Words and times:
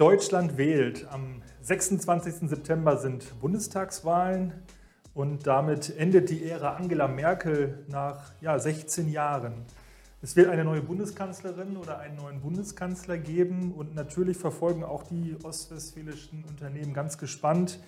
Deutschland 0.00 0.56
wählt. 0.56 1.06
Am 1.10 1.42
26. 1.60 2.48
September 2.48 2.96
sind 2.96 3.38
Bundestagswahlen 3.38 4.54
und 5.12 5.46
damit 5.46 5.94
endet 5.94 6.30
die 6.30 6.42
Ära 6.48 6.76
Angela 6.76 7.06
Merkel 7.06 7.84
nach 7.86 8.32
ja, 8.40 8.58
16 8.58 9.10
Jahren. 9.10 9.66
Es 10.22 10.36
wird 10.36 10.48
eine 10.48 10.64
neue 10.64 10.80
Bundeskanzlerin 10.80 11.76
oder 11.76 11.98
einen 11.98 12.16
neuen 12.16 12.40
Bundeskanzler 12.40 13.18
geben 13.18 13.74
und 13.74 13.94
natürlich 13.94 14.38
verfolgen 14.38 14.84
auch 14.84 15.02
die 15.02 15.36
ostwestfälischen 15.42 16.44
Unternehmen 16.48 16.94
ganz 16.94 17.18
gespannt, 17.18 17.78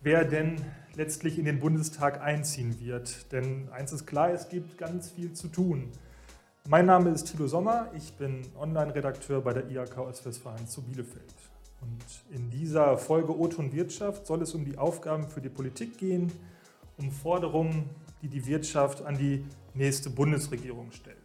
wer 0.00 0.24
denn 0.24 0.62
letztlich 0.94 1.38
in 1.38 1.44
den 1.44 1.60
Bundestag 1.60 2.22
einziehen 2.22 2.80
wird. 2.80 3.30
Denn 3.32 3.68
eins 3.70 3.92
ist 3.92 4.06
klar, 4.06 4.30
es 4.30 4.48
gibt 4.48 4.78
ganz 4.78 5.10
viel 5.10 5.34
zu 5.34 5.48
tun. 5.48 5.92
Mein 6.68 6.86
Name 6.86 7.10
ist 7.10 7.24
Thilo 7.24 7.48
Sommer, 7.48 7.90
ich 7.94 8.14
bin 8.14 8.46
Online-Redakteur 8.58 9.42
bei 9.42 9.52
der 9.52 9.68
IHK 9.68 9.98
Ostwestfalen 9.98 10.66
zu 10.66 10.80
Bielefeld. 10.80 11.34
Und 11.80 12.36
in 12.36 12.50
dieser 12.50 12.98
Folge 12.98 13.38
O-Ton 13.38 13.72
Wirtschaft 13.72 14.26
soll 14.26 14.42
es 14.42 14.54
um 14.54 14.64
die 14.64 14.76
Aufgaben 14.76 15.28
für 15.28 15.40
die 15.40 15.48
Politik 15.48 15.96
gehen, 15.98 16.30
um 16.98 17.10
Forderungen, 17.10 17.88
die 18.22 18.28
die 18.28 18.44
Wirtschaft 18.46 19.02
an 19.04 19.16
die 19.16 19.44
nächste 19.72 20.10
Bundesregierung 20.10 20.92
stellt. 20.92 21.16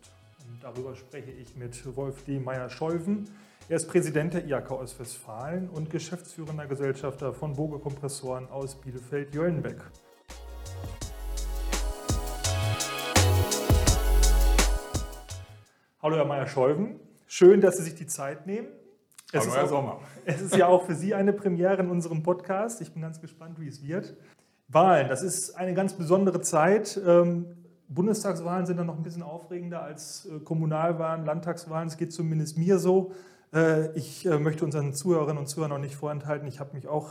Und 0.47 0.63
darüber 0.63 0.95
spreche 0.95 1.31
ich 1.31 1.55
mit 1.57 1.95
Wolf 1.97 2.23
D. 2.23 2.39
Meyer-Scheuven. 2.39 3.29
Er 3.67 3.75
ist 3.75 3.89
Präsident 3.89 4.33
der 4.33 4.45
IHK 4.45 4.71
Ostwestfalen 4.71 5.69
und 5.69 5.89
geschäftsführender 5.89 6.67
Gesellschafter 6.67 7.33
von 7.33 7.55
Boge 7.55 7.79
Kompressoren 7.79 8.47
aus 8.47 8.75
Bielefeld-Jöllenbeck. 8.75 9.81
Hallo 16.01 16.15
Herr 16.17 16.25
Meyer-Scheuven, 16.25 16.99
schön, 17.25 17.59
dass 17.59 17.77
Sie 17.77 17.83
sich 17.83 17.95
die 17.95 18.05
Zeit 18.05 18.45
nehmen. 18.45 18.67
Es 19.35 19.43
Hallo, 19.47 19.55
Herr 19.55 19.67
Sommer. 19.67 19.99
Es 20.23 20.41
ist 20.41 20.55
ja 20.55 20.67
auch 20.67 20.85
für 20.85 20.95
Sie 20.95 21.13
eine 21.13 21.33
Premiere 21.33 21.81
in 21.81 21.89
unserem 21.89 22.23
Podcast. 22.23 22.79
Ich 22.79 22.93
bin 22.93 23.01
ganz 23.01 23.19
gespannt, 23.19 23.59
wie 23.59 23.67
es 23.67 23.83
wird. 23.83 24.15
Wahlen, 24.69 25.09
das 25.09 25.23
ist 25.23 25.57
eine 25.57 25.73
ganz 25.73 25.93
besondere 25.93 26.39
Zeit. 26.39 26.97
Ähm, 27.05 27.45
Bundestagswahlen 27.89 28.65
sind 28.65 28.77
dann 28.77 28.87
noch 28.87 28.95
ein 28.95 29.03
bisschen 29.03 29.23
aufregender 29.23 29.81
als 29.81 30.25
äh, 30.25 30.39
Kommunalwahlen, 30.39 31.25
Landtagswahlen. 31.25 31.89
Es 31.89 31.97
geht 31.97 32.13
zumindest 32.13 32.57
mir 32.57 32.79
so. 32.79 33.11
Äh, 33.53 33.91
ich 33.97 34.25
äh, 34.25 34.39
möchte 34.39 34.63
unseren 34.63 34.93
Zuhörerinnen 34.93 35.37
und 35.37 35.47
Zuhörern 35.47 35.71
noch 35.71 35.79
nicht 35.79 35.95
vorenthalten. 35.95 36.47
Ich 36.47 36.61
habe 36.61 36.73
mich 36.73 36.87
auch 36.87 37.09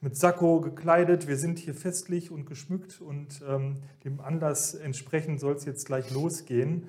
mit 0.00 0.16
Sakko 0.16 0.60
gekleidet. 0.60 1.26
Wir 1.26 1.36
sind 1.36 1.58
hier 1.58 1.74
festlich 1.74 2.30
und 2.30 2.46
geschmückt 2.46 3.00
und 3.00 3.42
ähm, 3.48 3.78
dem 4.04 4.20
Anlass 4.20 4.74
entsprechend 4.74 5.40
soll 5.40 5.54
es 5.54 5.64
jetzt 5.64 5.86
gleich 5.86 6.12
losgehen. 6.12 6.84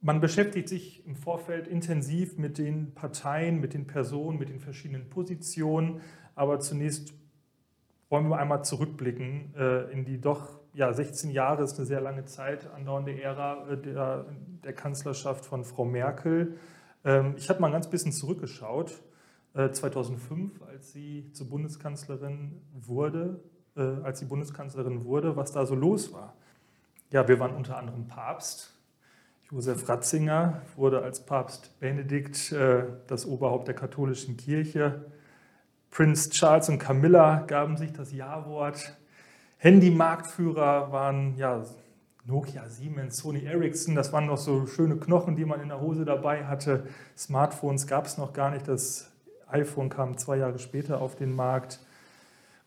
Man 0.00 0.20
beschäftigt 0.20 0.68
sich 0.68 1.04
im 1.06 1.16
Vorfeld 1.16 1.66
intensiv 1.66 2.38
mit 2.38 2.58
den 2.58 2.94
Parteien, 2.94 3.60
mit 3.60 3.74
den 3.74 3.86
Personen, 3.86 4.38
mit 4.38 4.48
den 4.48 4.60
verschiedenen 4.60 5.10
Positionen. 5.10 6.00
Aber 6.36 6.60
zunächst 6.60 7.14
wollen 8.08 8.28
wir 8.28 8.38
einmal 8.38 8.64
zurückblicken 8.64 9.54
äh, 9.56 9.90
in 9.90 10.04
die 10.04 10.20
doch 10.20 10.60
ja, 10.72 10.92
16 10.92 11.30
Jahre, 11.30 11.64
ist 11.64 11.76
eine 11.76 11.86
sehr 11.86 12.00
lange 12.00 12.24
Zeit 12.26 12.70
andauernde 12.70 13.20
Ära 13.20 13.68
äh, 13.68 13.76
der, 13.76 14.26
der, 14.62 14.72
Kanzlerschaft 14.72 15.44
von 15.44 15.64
Frau 15.64 15.84
Merkel. 15.84 16.56
Ähm, 17.04 17.34
ich 17.36 17.48
habe 17.48 17.60
mal 17.60 17.66
ein 17.66 17.72
ganz 17.72 17.90
bisschen 17.90 18.12
zurückgeschaut. 18.12 19.02
Äh, 19.54 19.70
2005, 19.70 20.62
als 20.62 20.92
sie 20.92 21.32
zur 21.32 21.48
Bundeskanzlerin 21.48 22.62
wurde, 22.72 23.40
äh, 23.76 23.80
als 23.80 24.20
sie 24.20 24.26
Bundeskanzlerin 24.26 25.04
wurde, 25.04 25.36
was 25.36 25.50
da 25.50 25.66
so 25.66 25.74
los 25.74 26.12
war. 26.12 26.34
Ja, 27.10 27.26
wir 27.26 27.40
waren 27.40 27.56
unter 27.56 27.76
anderem 27.76 28.06
Papst 28.06 28.77
Josef 29.50 29.88
Ratzinger 29.88 30.60
wurde 30.76 31.02
als 31.02 31.24
Papst 31.24 31.80
Benedikt 31.80 32.52
äh, 32.52 32.82
das 33.06 33.24
Oberhaupt 33.24 33.66
der 33.66 33.74
katholischen 33.74 34.36
Kirche. 34.36 35.06
Prinz 35.90 36.28
Charles 36.28 36.68
und 36.68 36.78
Camilla 36.78 37.44
gaben 37.46 37.78
sich 37.78 37.94
das 37.94 38.12
Ja-Wort. 38.12 38.94
Handy-Marktführer 39.56 40.92
waren 40.92 41.34
ja, 41.38 41.64
Nokia, 42.26 42.68
Siemens, 42.68 43.16
Sony 43.16 43.46
Ericsson. 43.46 43.94
Das 43.94 44.12
waren 44.12 44.26
noch 44.26 44.36
so 44.36 44.66
schöne 44.66 44.98
Knochen, 44.98 45.34
die 45.34 45.46
man 45.46 45.62
in 45.62 45.68
der 45.68 45.80
Hose 45.80 46.04
dabei 46.04 46.44
hatte. 46.44 46.86
Smartphones 47.16 47.86
gab 47.86 48.04
es 48.04 48.18
noch 48.18 48.34
gar 48.34 48.50
nicht. 48.50 48.68
Das 48.68 49.10
iPhone 49.46 49.88
kam 49.88 50.18
zwei 50.18 50.36
Jahre 50.36 50.58
später 50.58 51.00
auf 51.00 51.16
den 51.16 51.32
Markt. 51.32 51.80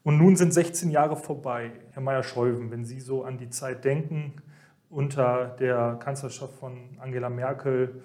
Und 0.01 0.17
nun 0.17 0.35
sind 0.35 0.51
16 0.51 0.89
Jahre 0.89 1.15
vorbei. 1.15 1.73
Herr 1.91 2.01
Meyer-Scheuven, 2.01 2.71
wenn 2.71 2.85
Sie 2.85 2.99
so 2.99 3.23
an 3.23 3.37
die 3.37 3.51
Zeit 3.51 3.85
denken, 3.85 4.41
unter 4.91 5.55
der 5.59 5.97
Kanzlerschaft 6.03 6.53
von 6.55 6.97
Angela 6.99 7.29
Merkel. 7.29 8.03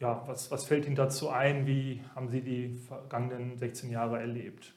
Ja, 0.00 0.22
was, 0.26 0.50
was 0.50 0.64
fällt 0.64 0.86
Ihnen 0.86 0.96
dazu 0.96 1.28
ein? 1.28 1.66
Wie 1.66 2.02
haben 2.14 2.28
Sie 2.28 2.40
die 2.40 2.78
vergangenen 2.88 3.58
16 3.58 3.90
Jahre 3.90 4.18
erlebt? 4.18 4.72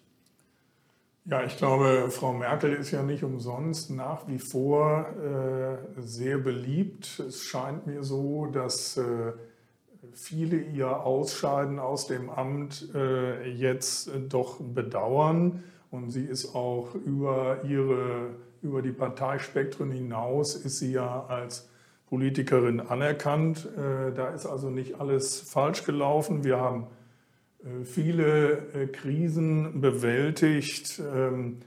Ja, 1.26 1.44
ich 1.44 1.56
glaube, 1.56 2.10
Frau 2.10 2.34
Merkel 2.34 2.74
ist 2.74 2.92
ja 2.92 3.04
nicht 3.04 3.24
umsonst 3.24 3.92
nach 3.92 4.28
wie 4.28 4.40
vor 4.40 5.06
äh, 5.24 6.02
sehr 6.02 6.40
beliebt. 6.40 7.20
Es 7.20 7.44
scheint 7.44 7.86
mir 7.86 8.04
so, 8.04 8.48
dass 8.48 8.98
äh, 8.98 9.34
viele 10.14 10.58
ihr 10.58 11.06
Ausscheiden 11.06 11.78
aus 11.78 12.08
dem 12.08 12.32
Amt 12.32 12.90
äh, 12.96 13.48
jetzt 13.52 14.10
doch 14.30 14.60
bedauern. 14.60 15.64
Und 15.92 16.10
sie 16.10 16.26
ist 16.26 16.56
auch 16.56 16.96
über 16.96 17.64
ihre 17.66 18.32
über 18.62 18.82
die 18.82 18.92
Parteispektren 18.92 19.92
hinaus 19.92 20.56
ist 20.56 20.80
sie 20.80 20.94
ja 20.94 21.26
als 21.28 21.70
Politikerin 22.12 22.80
anerkannt. 22.82 23.68
Äh, 23.78 24.12
da 24.14 24.30
ist 24.30 24.46
also 24.46 24.70
nicht 24.70 25.00
alles 25.00 25.40
falsch 25.40 25.86
gelaufen. 25.86 26.44
Wir 26.44 26.60
haben 26.60 26.88
äh, 27.64 27.86
viele 27.86 28.58
äh, 28.74 28.88
Krisen 28.88 29.82
bewältigt 29.82 31.02
ähm, 31.14 31.60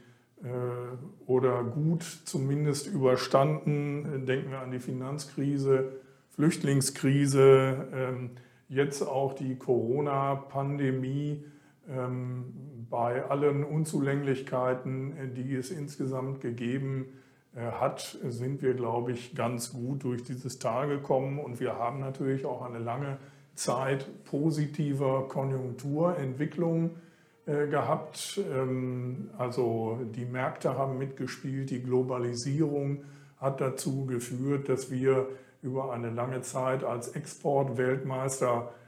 oder 1.25 1.65
gut 1.65 2.03
zumindest 2.27 2.87
überstanden. 2.87 4.27
Denken 4.27 4.50
wir 4.50 4.59
an 4.59 4.72
die 4.72 4.78
Finanzkrise, 4.78 5.93
Flüchtlingskrise, 6.33 7.88
ähm, 7.94 8.33
jetzt 8.69 9.00
auch 9.00 9.33
die 9.33 9.56
Corona-Pandemie. 9.56 11.44
Bei 12.91 13.25
allen 13.25 13.65
Unzulänglichkeiten, 13.65 15.34
die 15.34 15.55
es 15.55 15.71
insgesamt 15.71 16.41
gegeben 16.41 17.06
äh, 17.55 17.61
hat, 17.61 18.19
sind 18.28 18.62
wir, 18.62 18.75
glaube 18.75 19.12
ich, 19.12 19.34
ganz 19.34 19.72
gut 19.72 20.03
durch 20.05 20.25
dieses 20.25 20.59
Tal 20.59 20.89
gekommen. 20.89 21.39
Und 21.39 21.61
wir 21.61 21.78
haben 21.78 22.00
natürlich 22.00 22.45
auch 22.45 22.62
eine 22.62 22.78
lange 22.78 23.19
Zeit 23.55 24.25
positiver 24.25 25.28
Konjunkturentwicklung 25.28 26.91
äh, 27.47 27.69
gehabt. 27.69 28.41
Ähm, 28.53 29.31
also 29.39 30.01
die 30.15 30.25
Märkte 30.25 30.77
haben 30.77 30.99
mitgespielt, 30.99 31.71
die 31.71 31.83
Globalisierung 31.83 33.05
hat 33.39 33.61
dazu 33.61 34.06
geführt, 34.06 34.69
dass 34.69 34.91
wir 34.91 35.28
über 35.62 35.93
eine 35.93 36.11
lange 36.11 36.43
Zeit 36.43 36.84
als 36.84 37.09
Exportweltmeister 37.09 38.69
äh, 38.69 38.84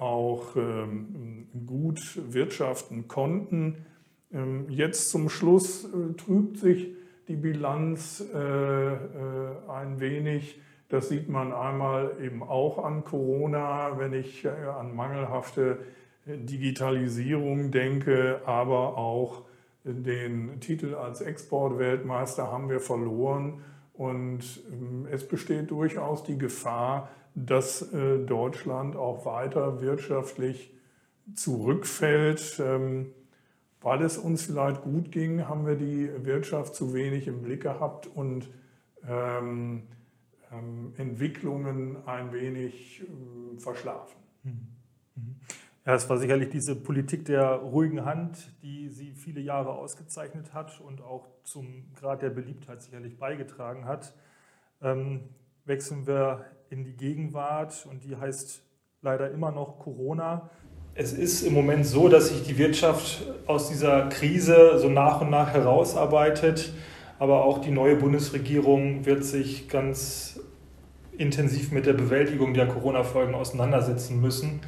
auch 0.00 0.56
ähm, 0.56 1.46
gut 1.66 2.20
wirtschaften 2.32 3.08
konnten. 3.08 3.84
Ähm, 4.32 4.66
jetzt 4.68 5.10
zum 5.10 5.28
Schluss 5.28 5.84
äh, 5.84 6.14
trübt 6.14 6.58
sich 6.58 6.88
die 7.28 7.36
Bilanz 7.36 8.22
äh, 8.34 8.36
ein 8.36 10.00
wenig. 10.00 10.60
Das 10.88 11.08
sieht 11.08 11.28
man 11.28 11.52
einmal 11.52 12.12
eben 12.22 12.42
auch 12.42 12.84
an 12.84 13.04
Corona, 13.04 13.98
wenn 13.98 14.12
ich 14.12 14.46
an 14.46 14.94
mangelhafte 14.94 15.78
Digitalisierung 16.26 17.70
denke, 17.70 18.42
aber 18.44 18.98
auch 18.98 19.42
den 19.84 20.60
Titel 20.60 20.94
als 20.94 21.22
Exportweltmeister 21.22 22.52
haben 22.52 22.68
wir 22.68 22.80
verloren. 22.80 23.62
Und 23.94 24.62
ähm, 24.72 25.06
es 25.10 25.26
besteht 25.26 25.70
durchaus 25.70 26.24
die 26.24 26.36
Gefahr, 26.36 27.08
dass 27.34 27.92
äh, 27.92 28.18
Deutschland 28.24 28.96
auch 28.96 29.26
weiter 29.26 29.80
wirtschaftlich 29.80 30.72
zurückfällt. 31.34 32.60
Ähm, 32.60 33.12
weil 33.84 34.00
es 34.00 34.16
uns 34.16 34.46
vielleicht 34.46 34.82
gut 34.82 35.12
ging, 35.12 35.46
haben 35.46 35.66
wir 35.66 35.76
die 35.76 36.08
Wirtschaft 36.24 36.74
zu 36.74 36.94
wenig 36.94 37.28
im 37.28 37.42
Blick 37.42 37.62
gehabt 37.62 38.06
und 38.06 38.48
ähm, 39.06 39.82
ähm, 40.50 40.94
Entwicklungen 40.96 41.98
ein 42.06 42.32
wenig 42.32 43.02
äh, 43.02 43.60
verschlafen. 43.60 44.16
Mhm. 44.42 44.68
Mhm. 45.16 45.36
Ja, 45.84 45.94
es 45.94 46.08
war 46.08 46.16
sicherlich 46.16 46.48
diese 46.48 46.74
Politik 46.76 47.26
der 47.26 47.56
ruhigen 47.56 48.06
Hand, 48.06 48.50
die 48.62 48.88
sie 48.88 49.12
viele 49.12 49.42
Jahre 49.42 49.74
ausgezeichnet 49.74 50.54
hat 50.54 50.80
und 50.80 51.02
auch 51.02 51.26
zum 51.42 51.92
Grad 51.94 52.22
der 52.22 52.30
Beliebtheit 52.30 52.82
sicherlich 52.82 53.18
beigetragen 53.18 53.84
hat. 53.84 54.14
Ähm, 54.80 55.28
wechseln 55.66 56.06
wir 56.06 56.46
in 56.70 56.84
die 56.84 56.96
Gegenwart 56.96 57.86
und 57.90 58.04
die 58.04 58.16
heißt 58.16 58.62
leider 59.02 59.30
immer 59.30 59.50
noch 59.50 59.78
Corona. 59.78 60.50
Es 60.94 61.12
ist 61.12 61.42
im 61.42 61.54
Moment 61.54 61.86
so, 61.86 62.08
dass 62.08 62.28
sich 62.28 62.42
die 62.44 62.56
Wirtschaft 62.56 63.22
aus 63.46 63.68
dieser 63.68 64.08
Krise 64.08 64.78
so 64.78 64.88
nach 64.88 65.20
und 65.20 65.30
nach 65.30 65.52
herausarbeitet, 65.52 66.72
aber 67.18 67.44
auch 67.44 67.58
die 67.58 67.70
neue 67.70 67.96
Bundesregierung 67.96 69.04
wird 69.04 69.24
sich 69.24 69.68
ganz 69.68 70.40
intensiv 71.16 71.72
mit 71.72 71.86
der 71.86 71.92
Bewältigung 71.92 72.54
der 72.54 72.66
Corona-Folgen 72.66 73.34
auseinandersetzen 73.34 74.20
müssen. 74.20 74.60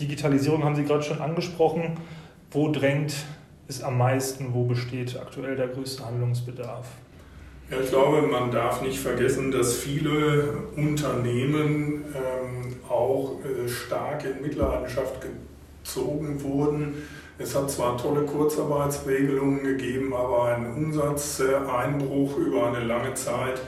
Digitalisierung 0.00 0.64
haben 0.64 0.74
Sie 0.74 0.84
gerade 0.84 1.02
schon 1.02 1.20
angesprochen. 1.20 1.98
Wo 2.50 2.70
drängt 2.70 3.14
es 3.68 3.82
am 3.82 3.98
meisten? 3.98 4.54
Wo 4.54 4.64
besteht 4.64 5.18
aktuell 5.18 5.56
der 5.56 5.68
größte 5.68 6.04
Handlungsbedarf? 6.04 6.86
Ja, 7.70 7.80
ich 7.80 7.88
glaube, 7.88 8.22
man 8.22 8.50
darf 8.50 8.82
nicht 8.82 8.98
vergessen, 8.98 9.50
dass 9.50 9.76
viele 9.76 10.52
Unternehmen 10.76 12.04
ähm, 12.14 12.76
auch 12.88 13.38
äh, 13.44 13.68
stark 13.68 14.24
in 14.24 14.42
Mitleidenschaft 14.42 15.24
gezogen 15.82 16.42
wurden. 16.42 16.94
Es 17.38 17.54
hat 17.54 17.70
zwar 17.70 17.96
tolle 17.96 18.22
Kurzarbeitsregelungen 18.22 19.64
gegeben, 19.64 20.12
aber 20.14 20.44
ein 20.44 20.74
Umsatzeinbruch 20.74 22.36
über 22.36 22.66
eine 22.66 22.84
lange 22.84 23.14
Zeit 23.14 23.60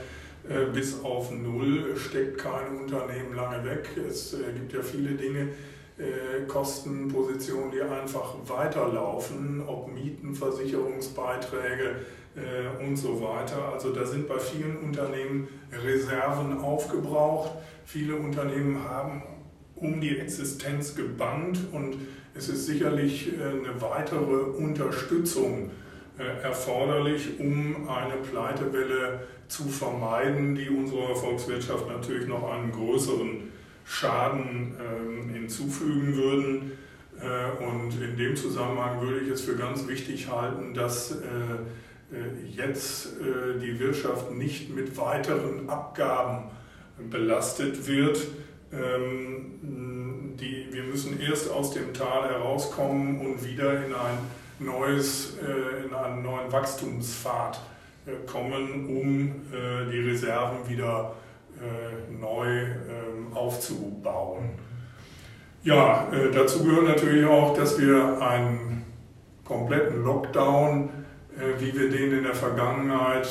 äh, 0.47 0.65
bis 0.71 1.03
auf 1.03 1.31
Null 1.31 1.95
steckt 1.97 2.37
kein 2.37 2.77
Unternehmen 2.79 3.35
lange 3.35 3.63
weg. 3.65 3.89
Es 4.07 4.33
äh, 4.33 4.51
gibt 4.53 4.73
ja 4.73 4.81
viele 4.81 5.15
Dinge, 5.15 5.49
äh, 5.97 6.45
Kostenpositionen, 6.47 7.71
die 7.71 7.81
einfach 7.81 8.35
weiterlaufen, 8.45 9.63
ob 9.65 9.91
Mieten, 9.91 10.35
Versicherungsbeiträge 10.35 11.95
und 12.85 12.97
so 12.97 13.21
weiter. 13.21 13.71
Also 13.73 13.93
da 13.93 14.05
sind 14.05 14.27
bei 14.27 14.37
vielen 14.37 14.77
Unternehmen 14.77 15.47
Reserven 15.71 16.57
aufgebraucht. 16.59 17.51
Viele 17.85 18.15
Unternehmen 18.15 18.83
haben 18.83 19.23
um 19.75 20.01
die 20.01 20.17
Existenz 20.17 20.95
gebannt 20.95 21.59
und 21.71 21.95
es 22.33 22.49
ist 22.49 22.65
sicherlich 22.65 23.31
eine 23.39 23.81
weitere 23.81 24.35
Unterstützung 24.57 25.71
erforderlich, 26.17 27.39
um 27.39 27.87
eine 27.87 28.15
Pleitewelle 28.17 29.21
zu 29.47 29.63
vermeiden, 29.63 30.55
die 30.55 30.69
unserer 30.69 31.15
Volkswirtschaft 31.15 31.87
natürlich 31.87 32.27
noch 32.27 32.51
einen 32.51 32.71
größeren 32.71 33.51
Schaden 33.85 34.75
ähm, 34.79 35.29
hinzufügen 35.29 36.15
würden. 36.15 36.71
Äh, 37.19 37.63
und 37.63 38.01
in 38.01 38.17
dem 38.17 38.35
Zusammenhang 38.35 39.01
würde 39.01 39.19
ich 39.19 39.29
es 39.29 39.41
für 39.41 39.55
ganz 39.55 39.87
wichtig 39.87 40.29
halten, 40.29 40.73
dass 40.73 41.11
äh, 41.11 41.15
äh, 41.15 41.59
jetzt 42.49 43.09
die 43.61 43.79
Wirtschaft 43.79 44.31
nicht 44.31 44.73
mit 44.73 44.97
weiteren 44.97 45.69
Abgaben 45.69 46.49
belastet 47.09 47.87
wird. 47.87 48.19
Ähm, 48.73 50.35
die, 50.39 50.67
wir 50.71 50.83
müssen 50.83 51.19
erst 51.19 51.51
aus 51.51 51.71
dem 51.71 51.93
Tal 51.93 52.29
herauskommen 52.29 53.21
und 53.21 53.45
wieder 53.45 53.85
in 53.85 53.93
ein 53.93 54.17
neues, 54.59 55.37
in 55.85 55.93
einen 55.93 56.23
neuen 56.23 56.51
Wachstumspfad 56.51 57.59
kommen, 58.27 58.85
um 58.87 59.27
äh, 59.51 59.91
die 59.91 59.99
Reserven 59.99 60.67
wieder 60.67 61.13
äh, 61.59 62.13
neu 62.13 62.47
ähm, 62.47 63.33
aufzubauen. 63.33 64.51
Ja, 65.63 66.07
äh, 66.11 66.31
dazu 66.31 66.63
gehört 66.63 66.85
natürlich 66.85 67.25
auch, 67.25 67.57
dass 67.57 67.79
wir 67.79 68.21
einen 68.21 68.85
kompletten 69.43 70.03
Lockdown, 70.03 70.89
wie 71.59 71.77
wir 71.77 71.89
den 71.89 72.13
in 72.13 72.23
der 72.23 72.35
Vergangenheit 72.35 73.27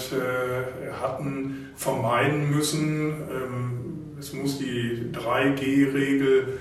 hatten, 1.00 1.70
vermeiden 1.76 2.50
müssen. 2.50 3.08
Ähm, 3.30 4.16
es 4.18 4.32
muss 4.32 4.58
die 4.58 5.10
3G-Regel 5.12 6.58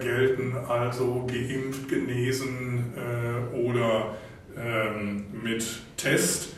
gelten, 0.00 0.56
also 0.68 1.24
geimpft, 1.26 1.88
genesen 1.88 2.92
oder 3.54 4.16
ähm, 4.58 5.24
mit 5.42 5.64
Test. 5.96 6.56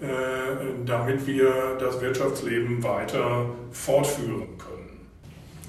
Äh, 0.00 0.86
damit 0.86 1.26
wir 1.26 1.76
das 1.78 2.00
Wirtschaftsleben 2.00 2.82
weiter 2.82 3.50
fortführen 3.70 4.56
können. 4.56 5.06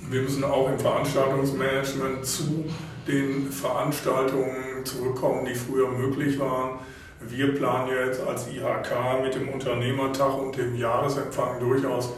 Wir 0.09 0.21
müssen 0.21 0.45
auch 0.45 0.69
im 0.69 0.79
Veranstaltungsmanagement 0.79 2.25
zu 2.25 2.63
den 3.09 3.51
Veranstaltungen 3.51 4.85
zurückkommen, 4.85 5.45
die 5.45 5.53
früher 5.53 5.89
möglich 5.89 6.39
waren. 6.39 6.79
Wir 7.31 7.55
planen 7.55 7.89
jetzt 7.89 8.21
als 8.27 8.47
IHK 8.47 9.23
mit 9.23 9.35
dem 9.35 9.49
Unternehmertag 9.49 10.37
und 10.37 10.57
dem 10.57 10.75
Jahresempfang 10.75 11.59
durchaus 11.59 12.09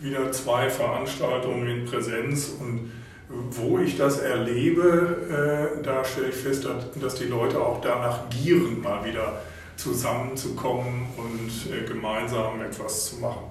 wieder 0.00 0.32
zwei 0.32 0.68
Veranstaltungen 0.68 1.68
in 1.68 1.84
Präsenz 1.84 2.56
und 2.60 2.90
wo 3.28 3.78
ich 3.78 3.96
das 3.96 4.18
erlebe, 4.18 5.78
äh, 5.78 5.82
da 5.82 6.04
stelle 6.04 6.28
ich 6.28 6.34
fest, 6.34 6.66
dass 7.00 7.14
die 7.16 7.24
Leute 7.24 7.60
auch 7.60 7.80
danach 7.80 8.28
gieren, 8.30 8.80
mal 8.82 9.04
wieder 9.04 9.40
zusammenzukommen 9.76 11.06
und 11.16 11.72
äh, 11.72 11.86
gemeinsam 11.86 12.60
etwas 12.60 13.10
zu 13.10 13.16
machen. 13.16 13.44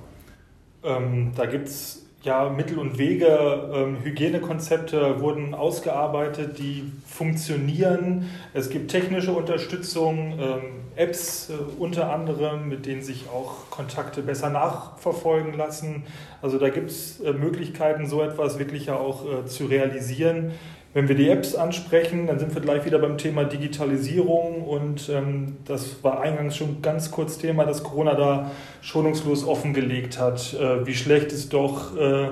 Ähm, 0.84 1.32
da 1.36 1.46
gibt 1.46 1.68
es 1.68 2.06
ja 2.24 2.50
Mittel 2.50 2.80
und 2.80 2.98
Wege. 2.98 3.70
Ähm, 3.74 3.98
Hygienekonzepte 4.04 5.20
wurden 5.22 5.54
ausgearbeitet, 5.54 6.58
die 6.58 6.92
funktionieren. 7.08 8.30
Es 8.54 8.70
gibt 8.70 8.92
technische 8.92 9.32
Unterstützung, 9.32 10.40
ähm, 10.40 10.62
Apps 10.96 11.50
äh, 11.50 11.54
unter 11.80 12.12
anderem, 12.12 12.70
mit 12.70 12.86
denen 12.86 13.02
sich 13.02 13.26
auch 13.30 13.70
Kontakte 13.70 14.22
besser 14.22 14.50
nachverfolgen 14.50 15.54
lassen. 15.54 16.04
Also 16.42 16.58
da 16.58 16.70
gibt 16.70 16.90
es 16.90 17.20
äh, 17.22 17.34
Möglichkeiten, 17.34 18.08
so 18.08 18.22
etwas 18.22 18.60
wirklich 18.60 18.88
ja 18.88 18.96
auch 18.96 19.26
äh, 19.26 19.46
zu 19.46 19.66
realisieren. 19.66 20.52
Wenn 20.96 21.10
wir 21.10 21.16
die 21.16 21.30
Apps 21.30 21.56
ansprechen, 21.56 22.28
dann 22.28 22.40
sind 22.40 22.56
wir 22.56 22.62
gleich 22.62 22.86
wieder 22.86 23.00
beim 23.00 23.18
Thema 23.18 23.44
Digitalisierung 23.44 24.62
und 24.62 25.10
ähm, 25.10 25.58
das 25.66 26.02
war 26.06 26.22
eingangs 26.22 26.56
schon 26.56 26.82
ganz 26.82 27.12
kurz 27.12 27.38
Thema, 27.38 27.66
dass 27.66 27.84
Corona 27.84 28.16
da 28.16 28.52
schonungslos 28.80 29.46
offengelegt 29.46 30.18
hat, 30.18 30.54
äh, 30.54 30.88
wie 30.88 30.96
schlecht 30.96 31.34
es 31.34 31.50
doch 31.50 31.98
äh, 31.98 32.30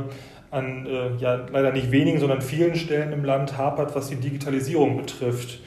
an 0.50 0.86
äh, 0.86 1.16
ja, 1.18 1.46
leider 1.52 1.74
nicht 1.74 1.92
wenigen, 1.92 2.20
sondern 2.20 2.42
vielen 2.42 2.76
Stellen 2.76 3.12
im 3.12 3.26
Land 3.26 3.58
hapert, 3.58 3.96
was 3.96 4.08
die 4.08 4.16
Digitalisierung 4.16 4.96
betrifft. 4.96 5.60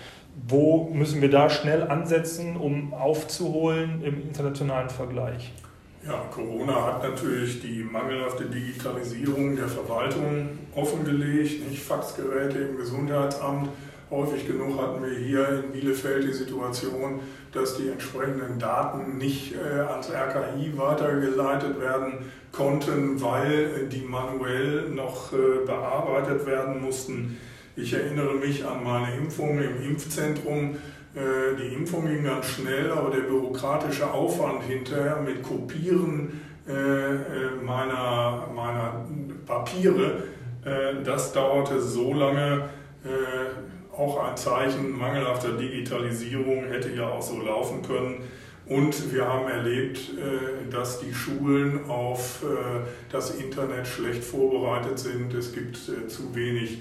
Wo 0.44 0.90
müssen 0.92 1.22
wir 1.22 1.30
da 1.30 1.48
schnell 1.48 1.84
ansetzen, 1.84 2.56
um 2.56 2.92
aufzuholen 2.92 4.02
im 4.04 4.20
internationalen 4.22 4.90
Vergleich? 4.90 5.52
Ja, 6.06 6.22
Corona 6.30 6.84
hat 6.84 7.02
natürlich 7.02 7.62
die 7.62 7.82
mangelhafte 7.82 8.44
Digitalisierung 8.44 9.56
der 9.56 9.66
Verwaltung 9.66 10.50
offengelegt, 10.74 11.68
nicht 11.68 11.82
Faxgeräte 11.82 12.58
im 12.58 12.76
Gesundheitsamt. 12.76 13.70
Häufig 14.08 14.46
genug 14.46 14.80
hatten 14.80 15.02
wir 15.02 15.18
hier 15.18 15.64
in 15.64 15.72
Bielefeld 15.72 16.28
die 16.28 16.32
Situation, 16.32 17.18
dass 17.52 17.76
die 17.76 17.88
entsprechenden 17.88 18.58
Daten 18.58 19.18
nicht 19.18 19.54
äh, 19.56 19.80
ans 19.80 20.10
RKI 20.10 20.78
weitergeleitet 20.78 21.80
werden 21.80 22.30
konnten, 22.52 23.20
weil 23.20 23.88
die 23.90 24.02
manuell 24.02 24.90
noch 24.90 25.32
äh, 25.32 25.66
bearbeitet 25.66 26.46
werden 26.46 26.82
mussten. 26.82 27.36
Ich 27.76 27.92
erinnere 27.92 28.34
mich 28.34 28.64
an 28.64 28.82
meine 28.82 29.16
Impfung 29.16 29.58
im 29.58 29.82
Impfzentrum 29.82 30.76
äh, 31.16 31.56
die 31.56 31.74
Impfung 31.74 32.06
ging 32.06 32.24
ganz 32.24 32.46
schnell, 32.46 32.90
aber 32.90 33.10
der 33.10 33.22
bürokratische 33.22 34.12
Aufwand 34.12 34.64
hinterher 34.64 35.16
mit 35.16 35.42
Kopieren 35.42 36.42
äh, 36.68 36.72
äh, 36.72 37.16
meiner, 37.64 38.48
meiner 38.54 39.06
Papiere, 39.46 40.24
das 41.04 41.32
dauerte 41.32 41.80
so 41.80 42.12
lange, 42.12 42.68
auch 43.96 44.24
ein 44.24 44.36
Zeichen 44.36 44.98
mangelhafter 44.98 45.52
Digitalisierung 45.52 46.64
hätte 46.64 46.90
ja 46.90 47.08
auch 47.08 47.22
so 47.22 47.40
laufen 47.40 47.82
können. 47.82 48.16
Und 48.66 49.14
wir 49.14 49.28
haben 49.28 49.48
erlebt, 49.48 50.00
dass 50.72 50.98
die 50.98 51.14
Schulen 51.14 51.88
auf 51.88 52.44
das 53.12 53.36
Internet 53.36 53.86
schlecht 53.86 54.24
vorbereitet 54.24 54.98
sind. 54.98 55.32
Es 55.34 55.52
gibt 55.52 55.76
zu 55.76 56.34
wenig 56.34 56.78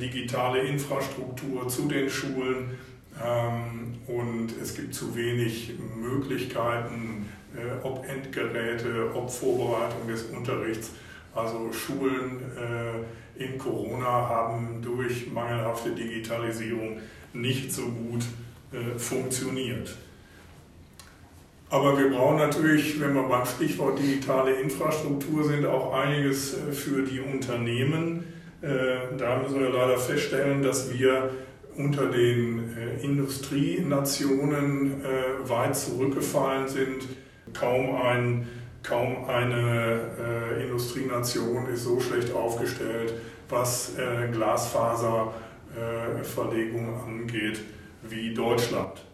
digitale 0.00 0.60
Infrastruktur 0.60 1.68
zu 1.68 1.88
den 1.88 2.08
Schulen. 2.10 2.78
Ähm, 3.24 3.94
und 4.06 4.48
es 4.62 4.74
gibt 4.74 4.94
zu 4.94 5.14
wenig 5.16 5.72
Möglichkeiten, 5.96 7.26
äh, 7.54 7.84
ob 7.84 8.06
Endgeräte, 8.06 9.10
ob 9.14 9.30
Vorbereitung 9.30 10.06
des 10.08 10.24
Unterrichts. 10.24 10.90
Also 11.34 11.72
Schulen 11.72 12.40
äh, 12.56 13.42
in 13.42 13.58
Corona 13.58 14.04
haben 14.04 14.82
durch 14.82 15.30
mangelhafte 15.30 15.90
Digitalisierung 15.90 16.98
nicht 17.32 17.72
so 17.72 17.82
gut 17.82 18.24
äh, 18.72 18.98
funktioniert. 18.98 19.96
Aber 21.68 21.98
wir 21.98 22.10
brauchen 22.10 22.36
natürlich, 22.36 23.00
wenn 23.00 23.14
wir 23.14 23.24
beim 23.24 23.44
Stichwort 23.44 23.98
digitale 23.98 24.52
Infrastruktur 24.60 25.44
sind, 25.44 25.66
auch 25.66 25.92
einiges 25.92 26.56
für 26.72 27.02
die 27.02 27.20
Unternehmen. 27.20 28.24
Da 29.18 29.38
müssen 29.38 29.60
wir 29.60 29.70
leider 29.70 29.96
feststellen, 29.96 30.62
dass 30.62 30.92
wir 30.92 31.30
unter 31.76 32.06
den 32.06 32.74
äh, 32.76 33.00
Industrienationen 33.02 35.04
äh, 35.04 35.48
weit 35.48 35.76
zurückgefallen 35.76 36.66
sind. 36.68 37.06
Kaum, 37.52 37.94
ein, 37.96 38.48
kaum 38.82 39.26
eine 39.26 40.00
äh, 40.18 40.64
Industrienation 40.64 41.68
ist 41.68 41.84
so 41.84 42.00
schlecht 42.00 42.32
aufgestellt, 42.32 43.12
was 43.48 43.96
äh, 43.98 44.26
Glasfaserverlegung 44.32 46.88
äh, 46.88 47.02
angeht, 47.06 47.60
wie 48.08 48.34
Deutschland. 48.34 49.04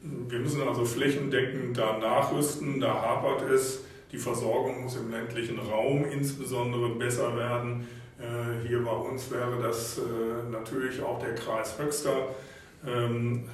Wir 0.00 0.40
müssen 0.40 0.66
also 0.66 0.84
flächendeckend 0.84 1.78
da 1.78 1.96
nachrüsten, 1.98 2.80
da 2.80 2.92
hapert 2.94 3.48
es. 3.50 3.84
Die 4.10 4.18
Versorgung 4.18 4.82
muss 4.82 4.96
im 4.96 5.12
ländlichen 5.12 5.60
Raum 5.60 6.04
insbesondere 6.04 6.88
besser 6.96 7.36
werden. 7.36 7.86
Äh, 8.22 8.68
hier 8.68 8.84
bei 8.84 8.92
uns 8.92 9.30
wäre 9.30 9.60
das 9.60 9.98
äh, 9.98 10.50
natürlich 10.50 11.02
auch 11.02 11.18
der 11.18 11.34
Kreis 11.34 11.76
Höxter. 11.78 12.28
Ähm, 12.86 13.44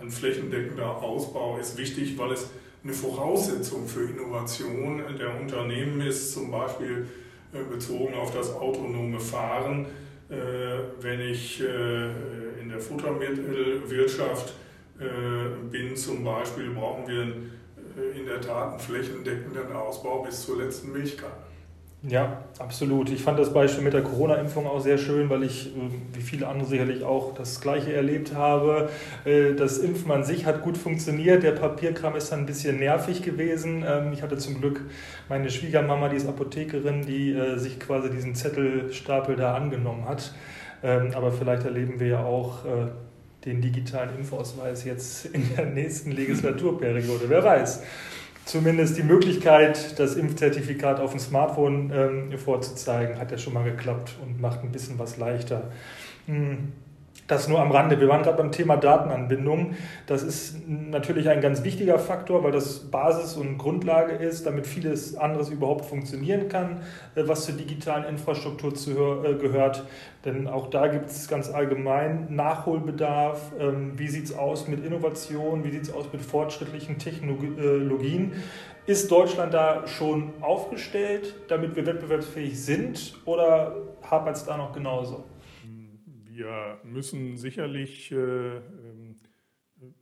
ein 0.00 0.10
flächendeckender 0.10 0.96
Ausbau 1.02 1.58
ist 1.58 1.76
wichtig, 1.76 2.16
weil 2.16 2.32
es 2.32 2.48
eine 2.82 2.94
Voraussetzung 2.94 3.86
für 3.86 4.04
Innovation 4.04 5.02
der 5.18 5.38
Unternehmen 5.38 6.00
ist, 6.00 6.32
zum 6.32 6.50
Beispiel 6.50 7.06
äh, 7.52 7.62
bezogen 7.70 8.14
auf 8.14 8.34
das 8.34 8.54
autonome 8.54 9.20
Fahren. 9.20 9.86
Wenn 11.00 11.18
ich 11.18 11.60
in 11.60 12.68
der 12.68 12.78
Futtermittelwirtschaft 12.78 14.54
bin 15.72 15.96
zum 15.96 16.22
Beispiel, 16.22 16.70
brauchen 16.70 17.08
wir 17.08 17.22
in 18.14 18.26
der 18.26 18.40
Tat 18.40 18.70
einen 18.70 18.78
flächendeckenden 18.78 19.72
Ausbau 19.72 20.22
bis 20.22 20.42
zur 20.42 20.58
letzten 20.58 20.92
Milchkanne. 20.92 21.49
Ja, 22.02 22.44
absolut. 22.58 23.10
Ich 23.10 23.22
fand 23.22 23.38
das 23.38 23.52
Beispiel 23.52 23.84
mit 23.84 23.92
der 23.92 24.02
Corona-Impfung 24.02 24.66
auch 24.66 24.80
sehr 24.80 24.96
schön, 24.96 25.28
weil 25.28 25.42
ich, 25.42 25.76
ähm, 25.76 26.00
wie 26.14 26.22
viele 26.22 26.48
andere 26.48 26.66
sicherlich 26.66 27.04
auch, 27.04 27.34
das 27.34 27.60
Gleiche 27.60 27.92
erlebt 27.92 28.34
habe. 28.34 28.88
Äh, 29.26 29.52
das 29.52 29.76
Impfen 29.78 30.10
an 30.10 30.24
sich 30.24 30.46
hat 30.46 30.62
gut 30.62 30.78
funktioniert. 30.78 31.42
Der 31.42 31.52
Papierkram 31.52 32.16
ist 32.16 32.32
dann 32.32 32.40
ein 32.40 32.46
bisschen 32.46 32.78
nervig 32.78 33.22
gewesen. 33.22 33.84
Ähm, 33.86 34.14
ich 34.14 34.22
hatte 34.22 34.38
zum 34.38 34.60
Glück 34.62 34.80
meine 35.28 35.50
Schwiegermama, 35.50 36.08
die 36.08 36.16
ist 36.16 36.26
Apothekerin, 36.26 37.02
die 37.02 37.32
äh, 37.32 37.58
sich 37.58 37.78
quasi 37.78 38.08
diesen 38.08 38.34
Zettelstapel 38.34 39.36
da 39.36 39.54
angenommen 39.54 40.08
hat. 40.08 40.32
Ähm, 40.82 41.10
aber 41.14 41.30
vielleicht 41.32 41.64
erleben 41.64 42.00
wir 42.00 42.06
ja 42.06 42.24
auch 42.24 42.64
äh, 42.64 42.88
den 43.44 43.60
digitalen 43.60 44.16
Impfausweis 44.16 44.84
jetzt 44.84 45.26
in 45.26 45.54
der 45.54 45.66
nächsten 45.66 46.12
Legislaturperiode. 46.12 47.28
Wer 47.28 47.44
weiß 47.44 47.82
zumindest 48.44 48.96
die 48.96 49.02
Möglichkeit, 49.02 49.98
das 49.98 50.16
Impfzertifikat 50.16 51.00
auf 51.00 51.10
dem 51.10 51.20
Smartphone 51.20 51.92
ähm, 51.94 52.38
vorzuzeigen, 52.38 53.18
hat 53.18 53.30
ja 53.30 53.38
schon 53.38 53.52
mal 53.54 53.64
geklappt 53.64 54.16
und 54.22 54.40
macht 54.40 54.62
ein 54.62 54.72
bisschen 54.72 54.98
was 54.98 55.16
leichter. 55.16 55.70
Hm. 56.26 56.72
Das 57.30 57.46
nur 57.46 57.60
am 57.60 57.70
Rande. 57.70 58.00
Wir 58.00 58.08
waren 58.08 58.24
gerade 58.24 58.38
beim 58.38 58.50
Thema 58.50 58.76
Datenanbindung. 58.76 59.76
Das 60.08 60.24
ist 60.24 60.66
natürlich 60.66 61.28
ein 61.28 61.40
ganz 61.40 61.62
wichtiger 61.62 62.00
Faktor, 62.00 62.42
weil 62.42 62.50
das 62.50 62.90
Basis 62.90 63.36
und 63.36 63.56
Grundlage 63.56 64.14
ist, 64.14 64.46
damit 64.46 64.66
vieles 64.66 65.14
anderes 65.14 65.48
überhaupt 65.48 65.84
funktionieren 65.84 66.48
kann, 66.48 66.80
äh, 67.14 67.22
was 67.26 67.44
zur 67.44 67.54
digitalen 67.54 68.02
Infrastruktur 68.02 69.24
äh, 69.24 69.34
gehört. 69.34 69.84
Denn 70.24 70.48
auch 70.48 70.70
da 70.70 70.88
gibt 70.88 71.08
es 71.08 71.28
ganz 71.28 71.48
allgemein 71.48 72.34
Nachholbedarf. 72.34 73.52
Ähm, 73.60 73.92
wie 73.96 74.08
sieht 74.08 74.24
es 74.24 74.36
aus 74.36 74.66
mit 74.66 74.84
Innovation? 74.84 75.62
Wie 75.62 75.70
sieht 75.70 75.82
es 75.82 75.92
aus 75.92 76.06
mit 76.12 76.22
fortschrittlichen 76.22 76.98
Technologien? 76.98 78.32
Ist 78.86 79.08
Deutschland 79.08 79.54
da 79.54 79.86
schon 79.86 80.32
aufgestellt, 80.40 81.36
damit 81.46 81.76
wir 81.76 81.86
wettbewerbsfähig 81.86 82.60
sind 82.60 83.14
oder 83.24 83.76
hapert 84.02 84.34
es 84.34 84.44
da 84.46 84.56
noch 84.56 84.72
genauso? 84.72 85.22
Wir 86.40 86.78
müssen 86.84 87.36
sicherlich 87.36 88.10
äh, 88.12 88.16
ähm, 88.16 89.20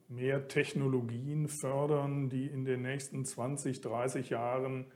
mehr 0.07 0.47
Technologien 0.47 1.49
fördern, 1.49 2.29
die 2.29 2.47
in 2.47 2.65
den 2.65 2.83
nächsten 2.83 3.25
20, 3.25 3.81
30 3.81 4.31
Jahren 4.31 4.87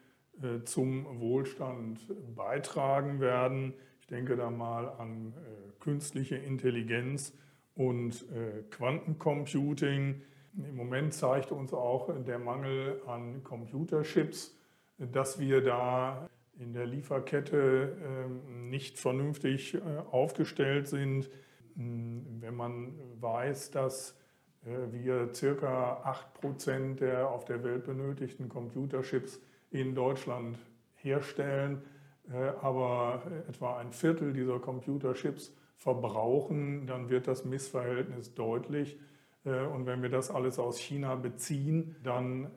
äh, 0.41 0.63
zum 0.63 1.19
Wohlstand 1.19 1.99
beitragen 2.37 3.19
werden. 3.19 3.75
Ich 4.01 4.07
denke 4.07 4.37
da 4.37 4.51
mal 4.51 4.89
an 4.89 5.33
äh, 5.33 5.81
künstliche 5.81 6.37
Intelligenz 6.37 7.37
und 7.75 8.25
Quantencomputing. 8.71 10.23
Im 10.57 10.77
Moment 10.77 11.13
zeigt 11.13 11.51
uns 11.51 11.73
auch 11.73 12.09
der 12.25 12.39
Mangel 12.39 13.01
an 13.07 13.43
Computerchips, 13.43 14.57
dass 14.99 15.41
wir 15.41 15.61
da 15.61 16.29
in 16.63 16.73
der 16.73 16.87
Lieferkette 16.87 17.97
ähm, 18.03 18.71
nicht 18.71 18.99
vernünftig 18.99 19.75
äh, 19.75 19.81
aufgestellt 20.11 20.89
sind. 20.89 21.29
Hm, 21.77 22.41
wenn 22.41 22.55
man 22.55 22.95
weiß, 23.21 23.73
dass 23.73 24.17
äh, 24.65 24.93
wir 24.93 25.35
circa 25.35 26.03
8% 26.43 26.97
der 26.97 27.29
auf 27.29 27.45
der 27.45 27.65
Welt 27.65 27.85
benötigten 27.85 28.49
Computerchips 28.49 29.41
in 29.71 29.95
Deutschland 29.95 30.59
herstellen, 30.95 31.83
äh, 32.31 32.37
aber 32.61 33.23
etwa 33.49 33.79
ein 33.79 33.93
Viertel 33.93 34.33
dieser 34.33 34.61
Computerchips 34.61 35.53
verbrauchen, 35.77 36.87
dann 36.87 37.09
wird 37.09 37.27
das 37.27 37.45
Missverhältnis 37.45 38.35
deutlich. 38.35 39.01
Und 39.43 39.87
wenn 39.87 40.01
wir 40.03 40.09
das 40.09 40.31
alles 40.31 40.61
aus 40.61 40.79
China 40.79 41.17
beziehen, 41.17 41.97
dann 42.05 42.53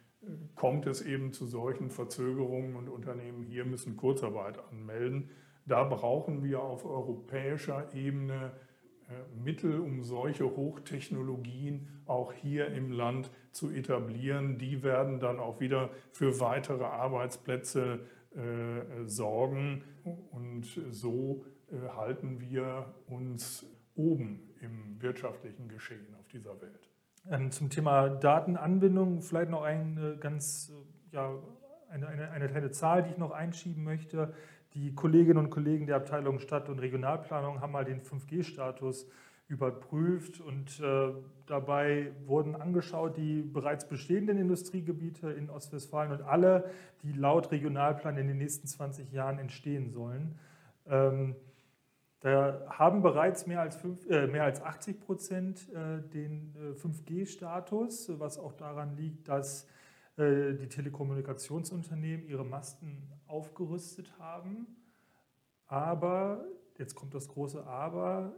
kommt 0.55 0.87
es 0.87 1.01
eben 1.01 1.31
zu 1.33 1.45
solchen 1.45 1.89
Verzögerungen 1.89 2.75
und 2.75 2.89
Unternehmen 2.89 3.43
hier 3.43 3.65
müssen 3.65 3.97
Kurzarbeit 3.97 4.59
anmelden. 4.71 5.29
Da 5.65 5.83
brauchen 5.83 6.43
wir 6.43 6.61
auf 6.61 6.85
europäischer 6.85 7.93
Ebene 7.93 8.53
äh, 9.07 9.43
Mittel, 9.43 9.79
um 9.79 10.03
solche 10.03 10.45
Hochtechnologien 10.45 11.87
auch 12.05 12.33
hier 12.33 12.67
im 12.67 12.91
Land 12.91 13.31
zu 13.51 13.69
etablieren. 13.71 14.57
Die 14.57 14.83
werden 14.83 15.19
dann 15.19 15.39
auch 15.39 15.59
wieder 15.59 15.89
für 16.11 16.39
weitere 16.39 16.83
Arbeitsplätze 16.83 17.99
äh, 18.35 19.05
sorgen. 19.05 19.83
Und 20.31 20.65
so 20.89 21.45
äh, 21.71 21.89
halten 21.95 22.39
wir 22.41 22.93
uns 23.07 23.65
oben 23.95 24.53
im 24.61 25.01
wirtschaftlichen 25.01 25.67
Geschehen 25.67 26.13
auf 26.19 26.27
dieser 26.27 26.59
Welt. 26.61 26.94
Ähm, 27.29 27.49
zum 27.51 27.69
Thema 27.69 28.09
Datenanbindung 28.09 29.21
vielleicht 29.21 29.49
noch 29.49 29.63
ein 29.63 30.17
ganz, 30.19 30.71
äh, 31.11 31.15
ja, 31.15 31.31
eine, 31.89 32.07
eine, 32.07 32.29
eine 32.29 32.47
kleine 32.47 32.71
Zahl, 32.71 33.03
die 33.03 33.11
ich 33.11 33.17
noch 33.17 33.31
einschieben 33.31 33.83
möchte. 33.83 34.33
Die 34.73 34.93
Kolleginnen 34.93 35.39
und 35.39 35.49
Kollegen 35.49 35.87
der 35.87 35.95
Abteilung 35.95 36.39
Stadt- 36.39 36.69
und 36.69 36.79
Regionalplanung 36.79 37.61
haben 37.61 37.71
mal 37.71 37.85
den 37.85 38.01
5G-Status 38.01 39.07
überprüft 39.47 40.41
und 40.41 40.79
äh, 40.79 41.13
dabei 41.45 42.11
wurden 42.25 42.55
angeschaut 42.55 43.15
die 43.15 43.41
bereits 43.41 43.87
bestehenden 43.87 44.37
Industriegebiete 44.37 45.31
in 45.31 45.49
Ostwestfalen 45.49 46.11
und 46.11 46.21
alle, 46.23 46.69
die 47.03 47.11
laut 47.11 47.51
Regionalplan 47.51 48.17
in 48.17 48.27
den 48.27 48.37
nächsten 48.37 48.67
20 48.67 49.11
Jahren 49.11 49.37
entstehen 49.39 49.89
sollen. 49.89 50.39
Ähm, 50.87 51.35
da 52.25 52.65
haben 52.69 53.03
bereits 53.03 53.45
mehr 53.45 53.61
als, 53.61 53.75
fünf, 53.75 54.09
äh, 54.09 54.25
mehr 54.25 54.45
als 54.45 54.59
80 54.59 54.99
Prozent 54.99 55.69
äh, 55.69 56.01
den 56.01 56.55
äh, 56.55 56.73
5G-Status, 56.73 58.19
was 58.19 58.39
auch 58.39 58.53
daran 58.53 58.97
liegt, 58.97 59.27
dass 59.27 59.67
äh, 60.17 60.55
die 60.55 60.67
Telekommunikationsunternehmen 60.67 62.25
ihre 62.25 62.43
Masten 62.43 63.11
aufgerüstet 63.27 64.17
haben. 64.17 64.65
Aber, 65.67 66.43
jetzt 66.79 66.95
kommt 66.95 67.13
das 67.13 67.27
große 67.27 67.63
Aber, 67.67 68.33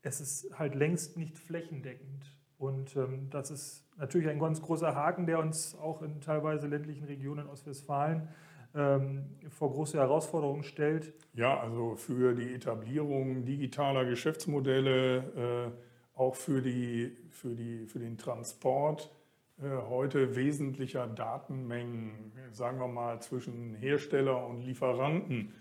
es 0.00 0.22
ist 0.22 0.58
halt 0.58 0.74
längst 0.74 1.18
nicht 1.18 1.36
flächendeckend. 1.38 2.24
Und 2.56 2.96
ähm, 2.96 3.28
das 3.28 3.50
ist 3.50 3.86
natürlich 3.98 4.30
ein 4.30 4.38
ganz 4.38 4.62
großer 4.62 4.94
Haken, 4.94 5.26
der 5.26 5.40
uns 5.40 5.74
auch 5.74 6.00
in 6.00 6.22
teilweise 6.22 6.68
ländlichen 6.68 7.04
Regionen 7.04 7.48
Ostwestfalen 7.48 8.22
ähm, 8.22 8.28
vor 8.74 9.70
große 9.70 9.98
Herausforderungen 9.98 10.64
stellt. 10.64 11.12
Ja, 11.34 11.60
also 11.60 11.94
für 11.94 12.34
die 12.34 12.54
Etablierung 12.54 13.44
digitaler 13.44 14.04
Geschäftsmodelle, 14.04 15.72
äh, 15.72 16.18
auch 16.18 16.34
für, 16.34 16.60
die, 16.60 17.16
für, 17.30 17.54
die, 17.54 17.86
für 17.86 18.00
den 18.00 18.18
Transport 18.18 19.12
äh, 19.58 19.68
heute 19.88 20.34
wesentlicher 20.34 21.06
Datenmengen, 21.06 22.32
sagen 22.50 22.80
wir 22.80 22.88
mal 22.88 23.20
zwischen 23.22 23.74
Hersteller 23.74 24.44
und 24.44 24.62
Lieferanten, 24.62 25.52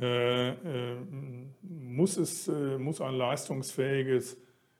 äh, 0.00 0.52
muss, 1.62 2.16
es, 2.16 2.50
muss 2.78 3.00
ein 3.00 3.14
leistungsfähiges 3.14 4.36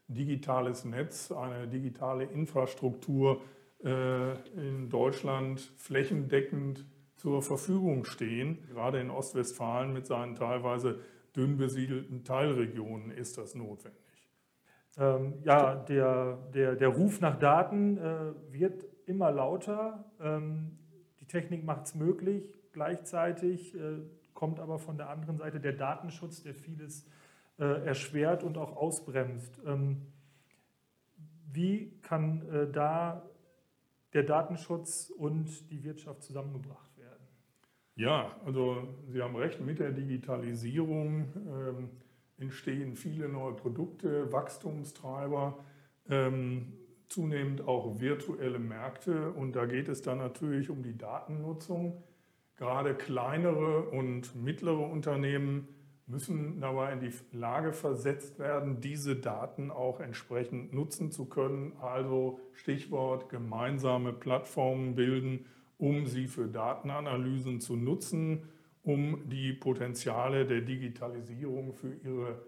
digitales 0.09 0.85
Netz, 0.85 1.31
eine 1.33 1.69
digitale 1.69 2.25
Infrastruktur 2.25 3.41
in 3.83 4.89
Deutschland 4.89 5.61
flächendeckend 5.77 6.85
zur 7.27 7.43
Verfügung 7.43 8.05
stehen. 8.05 8.65
Gerade 8.69 9.01
in 9.01 9.11
Ostwestfalen 9.11 9.93
mit 9.93 10.07
seinen 10.07 10.37
teilweise 10.37 11.01
dünn 11.35 11.57
besiedelten 11.57 12.23
Teilregionen 12.23 13.11
ist 13.11 13.37
das 13.37 13.57
notwendig. 13.57 14.01
Ähm, 14.97 15.35
ja, 15.43 15.75
der, 15.75 16.39
der, 16.55 16.77
der 16.77 16.89
Ruf 16.89 17.21
nach 17.21 17.37
Daten 17.37 17.99
äh, 17.99 18.33
wird 18.53 18.85
immer 19.07 19.33
lauter. 19.33 20.05
Ähm, 20.21 20.79
die 21.19 21.25
Technik 21.25 21.65
macht 21.65 21.87
es 21.87 21.97
möglich. 21.97 22.45
Gleichzeitig 22.71 23.75
äh, 23.75 24.03
kommt 24.33 24.61
aber 24.61 24.79
von 24.79 24.97
der 24.97 25.11
anderen 25.11 25.39
Seite 25.39 25.59
der 25.59 25.73
Datenschutz, 25.73 26.45
der 26.45 26.55
vieles 26.55 27.09
äh, 27.59 27.65
erschwert 27.87 28.45
und 28.45 28.57
auch 28.57 28.77
ausbremst. 28.77 29.61
Ähm, 29.67 30.01
wie 31.51 31.91
kann 32.03 32.49
äh, 32.53 32.71
da 32.71 33.29
der 34.13 34.23
Datenschutz 34.23 35.11
und 35.11 35.73
die 35.73 35.83
Wirtschaft 35.83 36.23
zusammengebracht 36.23 36.86
ja, 37.97 38.37
also 38.45 38.87
Sie 39.09 39.23
haben 39.23 39.35
recht, 39.37 39.61
mit 39.61 39.79
der 39.79 39.91
Digitalisierung 39.91 41.33
ähm, 41.49 41.91
entstehen 42.39 42.95
viele 42.95 43.29
neue 43.29 43.55
Produkte, 43.55 44.31
Wachstumstreiber, 44.33 45.59
ähm, 46.09 46.75
zunehmend 47.09 47.67
auch 47.67 47.99
virtuelle 47.99 48.59
Märkte 48.59 49.31
und 49.33 49.57
da 49.57 49.65
geht 49.67 49.89
es 49.89 50.03
dann 50.03 50.19
natürlich 50.19 50.71
um 50.71 50.83
die 50.83 50.97
Datennutzung. 50.97 52.03
Gerade 52.57 52.95
kleinere 52.95 53.91
und 53.91 54.35
mittlere 54.35 54.81
Unternehmen 54.81 55.69
müssen 56.07 56.61
dabei 56.61 56.93
in 56.93 57.01
die 57.01 57.13
Lage 57.33 57.73
versetzt 57.73 58.39
werden, 58.39 58.81
diese 58.81 59.17
Daten 59.17 59.71
auch 59.71 60.01
entsprechend 60.01 60.73
nutzen 60.73 61.11
zu 61.11 61.27
können. 61.27 61.73
Also 61.81 62.41
Stichwort 62.53 63.29
gemeinsame 63.29 64.13
Plattformen 64.13 64.95
bilden, 64.95 65.47
um 65.79 66.07
sie 66.07 66.27
für 66.27 66.47
Datenanalysen 66.47 67.61
zu 67.61 67.77
nutzen, 67.77 68.49
um 68.83 69.29
die 69.29 69.53
Potenziale 69.53 70.47
der 70.47 70.61
Digitalisierung 70.61 71.73
für 71.73 71.95
ihre 71.95 72.47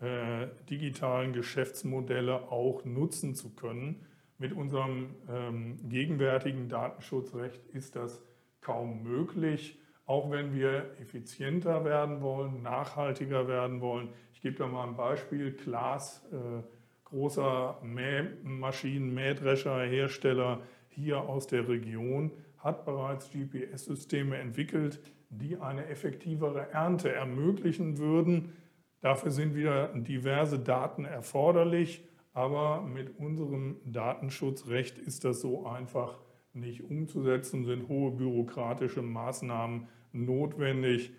äh, 0.00 0.48
digitalen 0.68 1.32
Geschäftsmodelle 1.32 2.50
auch 2.50 2.84
nutzen 2.84 3.34
zu 3.34 3.54
können. 3.54 4.06
Mit 4.38 4.52
unserem 4.52 5.16
ähm, 5.28 5.76
gegenwärtigen 5.88 6.68
Datenschutzrecht 6.68 7.66
ist 7.72 7.96
das 7.96 8.22
kaum 8.60 9.02
möglich 9.02 9.78
auch 10.08 10.30
wenn 10.30 10.54
wir 10.54 10.90
effizienter 11.00 11.84
werden 11.84 12.22
wollen, 12.22 12.62
nachhaltiger 12.62 13.46
werden 13.46 13.82
wollen. 13.82 14.08
Ich 14.32 14.40
gebe 14.40 14.56
da 14.56 14.66
mal 14.66 14.88
ein 14.88 14.96
Beispiel. 14.96 15.52
Klaas, 15.52 16.26
äh, 16.32 16.62
großer 17.04 17.78
Mähmaschinen, 17.82 19.12
Mähdrescherhersteller 19.12 20.62
hier 20.88 21.20
aus 21.20 21.46
der 21.46 21.68
Region, 21.68 22.32
hat 22.58 22.84
bereits 22.84 23.30
GPS-Systeme 23.30 24.36
entwickelt, 24.36 25.00
die 25.30 25.56
eine 25.56 25.86
effektivere 25.86 26.70
Ernte 26.70 27.12
ermöglichen 27.12 27.98
würden. 27.98 28.52
Dafür 29.00 29.30
sind 29.30 29.54
wieder 29.54 29.88
diverse 29.94 30.58
Daten 30.58 31.04
erforderlich, 31.04 32.04
aber 32.32 32.82
mit 32.82 33.18
unserem 33.18 33.76
Datenschutzrecht 33.84 34.98
ist 34.98 35.24
das 35.24 35.40
so 35.40 35.66
einfach 35.66 36.18
nicht 36.52 36.82
umzusetzen, 36.82 37.64
sind 37.64 37.88
hohe 37.88 38.10
bürokratische 38.10 39.02
Maßnahmen 39.02 39.88
notwendig. 40.12 41.12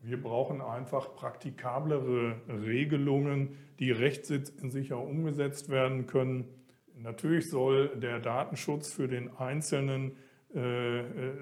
Wir 0.00 0.20
brauchen 0.20 0.60
einfach 0.60 1.14
praktikablere 1.14 2.36
Regelungen, 2.48 3.56
die 3.78 3.90
rechtssicher 3.90 4.98
umgesetzt 4.98 5.68
werden 5.68 6.06
können. 6.06 6.46
Natürlich 6.94 7.50
soll 7.50 7.96
der 7.96 8.20
Datenschutz 8.20 8.92
für 8.92 9.08
den 9.08 9.36
Einzelnen 9.36 10.16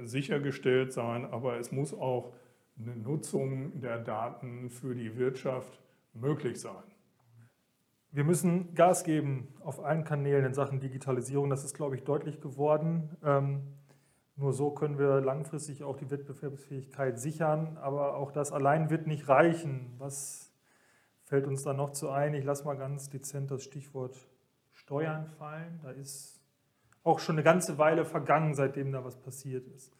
sichergestellt 0.04 0.92
sein, 0.92 1.24
aber 1.24 1.58
es 1.58 1.72
muss 1.72 1.94
auch 1.94 2.32
eine 2.78 2.96
Nutzung 2.96 3.80
der 3.80 3.98
Daten 3.98 4.68
für 4.68 4.94
die 4.94 5.16
Wirtschaft 5.16 5.80
möglich 6.12 6.60
sein. 6.60 6.82
Wir 8.10 8.24
müssen 8.24 8.74
Gas 8.74 9.04
geben 9.04 9.48
auf 9.60 9.84
allen 9.84 10.04
Kanälen 10.04 10.44
in 10.46 10.54
Sachen 10.54 10.80
Digitalisierung. 10.80 11.50
Das 11.50 11.64
ist, 11.64 11.74
glaube 11.74 11.96
ich, 11.96 12.04
deutlich 12.04 12.40
geworden. 12.40 13.16
Ähm, 13.22 13.62
nur 14.36 14.52
so 14.52 14.70
können 14.70 14.98
wir 14.98 15.20
langfristig 15.20 15.82
auch 15.82 15.96
die 15.96 16.10
Wettbewerbsfähigkeit 16.10 17.18
sichern, 17.18 17.76
aber 17.78 18.16
auch 18.16 18.32
das 18.32 18.52
allein 18.52 18.90
wird 18.90 19.06
nicht 19.06 19.28
reichen. 19.28 19.94
Was 19.98 20.52
fällt 21.24 21.46
uns 21.46 21.62
da 21.62 21.72
noch 21.72 21.90
zu 21.90 22.10
ein? 22.10 22.34
Ich 22.34 22.44
lasse 22.44 22.64
mal 22.64 22.76
ganz 22.76 23.08
dezent 23.08 23.50
das 23.50 23.64
Stichwort 23.64 24.16
Steuern 24.72 25.26
fallen. 25.26 25.80
Da 25.82 25.90
ist 25.90 26.40
auch 27.06 27.20
schon 27.20 27.36
eine 27.36 27.44
ganze 27.44 27.78
Weile 27.78 28.04
vergangen, 28.04 28.54
seitdem 28.54 28.90
da 28.90 29.04
was 29.04 29.16
passiert 29.16 29.66
ist. 29.68 29.92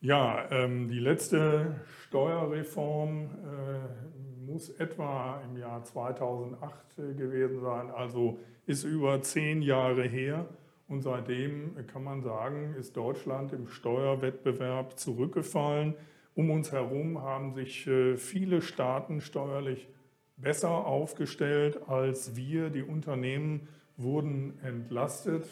Ja, 0.00 0.50
ähm, 0.50 0.88
die 0.88 1.00
letzte 1.00 1.80
Steuerreform 2.06 3.30
äh, 3.44 4.46
muss 4.46 4.70
etwa 4.70 5.40
im 5.44 5.56
Jahr 5.56 5.82
2008 5.82 6.98
äh, 6.98 7.14
gewesen 7.14 7.60
sein, 7.60 7.90
also 7.90 8.38
ist 8.66 8.84
über 8.84 9.20
zehn 9.22 9.62
Jahre 9.62 10.04
her. 10.04 10.46
Und 10.88 11.02
seitdem 11.02 11.74
kann 11.86 12.04
man 12.04 12.22
sagen, 12.22 12.74
ist 12.78 12.96
Deutschland 12.96 13.52
im 13.52 13.66
Steuerwettbewerb 13.66 14.98
zurückgefallen. 14.98 15.94
Um 16.34 16.50
uns 16.50 16.70
herum 16.70 17.20
haben 17.22 17.54
sich 17.54 17.86
äh, 17.86 18.16
viele 18.16 18.62
Staaten 18.62 19.20
steuerlich 19.20 19.88
besser 20.36 20.86
aufgestellt 20.86 21.88
als 21.88 22.36
wir. 22.36 22.70
Die 22.70 22.82
Unternehmen 22.82 23.68
wurden 23.96 24.58
entlastet 24.62 25.46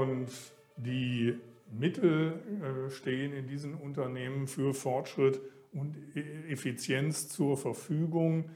und 0.00 0.28
die 0.76 1.38
Mittel 1.70 2.40
äh, 2.62 2.90
stehen 2.90 3.32
in 3.32 3.46
diesen 3.46 3.74
Unternehmen 3.74 4.46
für 4.46 4.74
Fortschritt 4.74 5.40
und 5.72 5.96
e-, 6.14 6.52
Effizienz 6.52 7.28
zur 7.28 7.56
Verfügung. 7.56 8.50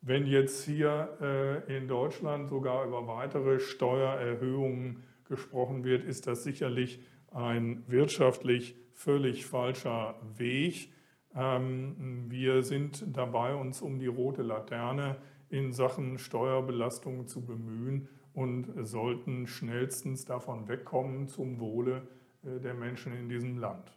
Wenn 0.00 0.26
jetzt 0.26 0.64
hier 0.64 1.16
äh, 1.20 1.76
in 1.76 1.86
Deutschland 1.88 2.48
sogar 2.48 2.86
über 2.86 3.06
weitere 3.06 3.60
Steuererhöhungen 3.60 5.02
gesprochen 5.28 5.84
wird, 5.84 6.04
ist 6.04 6.26
das 6.26 6.44
sicherlich 6.44 7.00
ein 7.30 7.84
wirtschaftlich 7.86 8.74
völlig 8.94 9.46
falscher 9.46 10.16
Weg. 10.36 10.92
Ähm, 11.34 12.26
wir 12.28 12.62
sind 12.62 13.04
dabei, 13.16 13.54
uns 13.54 13.80
um 13.80 13.98
die 13.98 14.06
rote 14.06 14.42
Laterne 14.42 15.16
in 15.48 15.72
Sachen 15.72 16.18
Steuerbelastung 16.18 17.26
zu 17.26 17.44
bemühen 17.44 18.08
und 18.34 18.86
sollten 18.86 19.46
schnellstens 19.46 20.24
davon 20.24 20.68
wegkommen 20.68 21.28
zum 21.28 21.60
Wohle 21.60 22.06
äh, 22.44 22.60
der 22.60 22.74
Menschen 22.74 23.12
in 23.12 23.28
diesem 23.28 23.58
Land. 23.58 23.92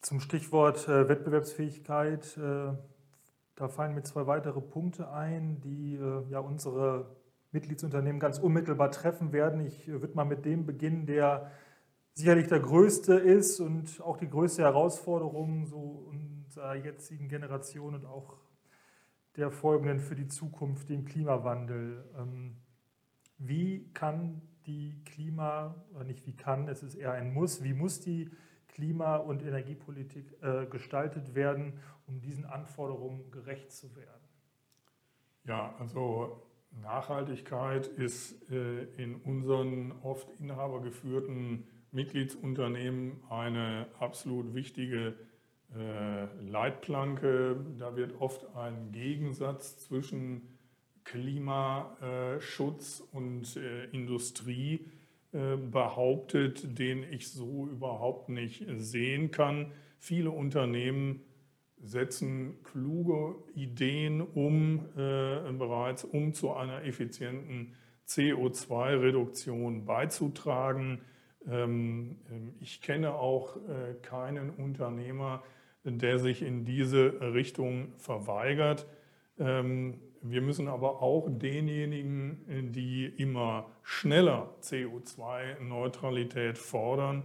Zum 0.00 0.20
Stichwort 0.20 0.88
äh, 0.88 1.08
Wettbewerbsfähigkeit, 1.08 2.36
äh, 2.36 2.72
da 3.56 3.68
fallen 3.68 3.94
mir 3.94 4.02
zwei 4.02 4.26
weitere 4.26 4.60
Punkte 4.60 5.12
ein, 5.12 5.60
die 5.60 5.98
ja 6.30 6.38
unsere 6.38 7.14
Mitgliedsunternehmen 7.52 8.18
ganz 8.18 8.38
unmittelbar 8.38 8.90
treffen 8.90 9.34
werden. 9.34 9.66
Ich 9.66 9.86
würde 9.86 10.14
mal 10.14 10.24
mit 10.24 10.46
dem 10.46 10.64
beginnen, 10.64 11.04
der 11.04 11.50
sicherlich 12.14 12.48
der 12.48 12.60
größte 12.60 13.16
ist 13.16 13.60
und 13.60 14.00
auch 14.00 14.16
die 14.16 14.30
größte 14.30 14.62
Herausforderung 14.62 15.66
so 15.66 16.08
unserer 16.08 16.74
jetzigen 16.74 17.28
Generation 17.28 17.94
und 17.94 18.06
auch 18.06 18.38
der 19.36 19.50
folgenden 19.50 20.00
für 20.00 20.16
die 20.16 20.28
Zukunft, 20.28 20.88
dem 20.88 21.04
Klimawandel. 21.04 22.04
Ähm, 22.18 22.56
wie 23.38 23.90
kann 23.94 24.42
die 24.66 25.02
Klima, 25.04 25.74
oder 25.94 26.04
nicht 26.04 26.26
wie 26.26 26.36
kann, 26.36 26.68
es 26.68 26.82
ist 26.82 26.94
eher 26.94 27.12
ein 27.12 27.32
Muss, 27.32 27.62
wie 27.62 27.72
muss 27.72 28.00
die 28.00 28.30
Klima- 28.68 29.16
und 29.16 29.42
Energiepolitik 29.42 30.36
äh, 30.42 30.66
gestaltet 30.66 31.34
werden, 31.34 31.74
um 32.06 32.20
diesen 32.20 32.44
Anforderungen 32.44 33.30
gerecht 33.30 33.72
zu 33.72 33.96
werden? 33.96 34.28
Ja, 35.44 35.74
also 35.78 36.46
Nachhaltigkeit 36.70 37.86
ist 37.86 38.48
äh, 38.50 38.84
in 39.02 39.16
unseren 39.16 39.92
oft 40.02 40.28
inhabergeführten 40.38 41.66
Mitgliedsunternehmen 41.92 43.22
eine 43.28 43.88
absolut 43.98 44.54
wichtige 44.54 45.08
äh, 45.08 45.14
Leitplanke. 46.40 47.56
Da 47.78 47.94
wird 47.96 48.20
oft 48.20 48.56
ein 48.56 48.90
Gegensatz 48.92 49.78
zwischen 49.78 50.42
Klimaschutz 51.04 53.02
und 53.12 53.56
äh, 53.56 53.84
Industrie 53.92 54.86
behauptet, 55.32 56.76
den 56.76 57.04
ich 57.04 57.28
so 57.28 57.68
überhaupt 57.68 58.28
nicht 58.30 58.66
sehen 58.78 59.30
kann. 59.30 59.70
Viele 60.00 60.32
Unternehmen 60.32 61.20
setzen 61.82 62.62
kluge 62.62 63.36
Ideen 63.54 64.20
um, 64.20 64.86
äh, 64.96 65.52
bereits 65.52 66.04
um 66.04 66.34
zu 66.34 66.52
einer 66.52 66.84
effizienten 66.84 67.74
CO2-Reduktion 68.06 69.84
beizutragen. 69.84 71.00
Ähm, 71.46 72.18
ähm, 72.30 72.54
ich 72.60 72.82
kenne 72.82 73.14
auch 73.14 73.56
äh, 73.56 73.94
keinen 74.02 74.50
Unternehmer, 74.50 75.42
der 75.84 76.18
sich 76.18 76.42
in 76.42 76.64
diese 76.64 77.20
Richtung 77.32 77.92
verweigert. 77.96 78.86
Ähm, 79.38 79.98
wir 80.22 80.42
müssen 80.42 80.68
aber 80.68 81.00
auch 81.02 81.28
denjenigen, 81.30 82.72
die 82.72 83.06
immer 83.06 83.70
schneller 83.82 84.54
CO2-Neutralität 84.60 86.58
fordern, 86.58 87.24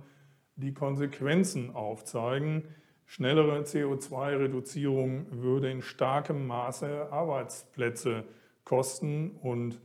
die 0.55 0.73
Konsequenzen 0.73 1.75
aufzeigen. 1.75 2.63
Schnellere 3.05 3.61
CO2-Reduzierung 3.61 5.25
würde 5.29 5.69
in 5.71 5.81
starkem 5.81 6.47
Maße 6.47 7.11
Arbeitsplätze 7.11 8.23
kosten 8.63 9.31
und 9.41 9.81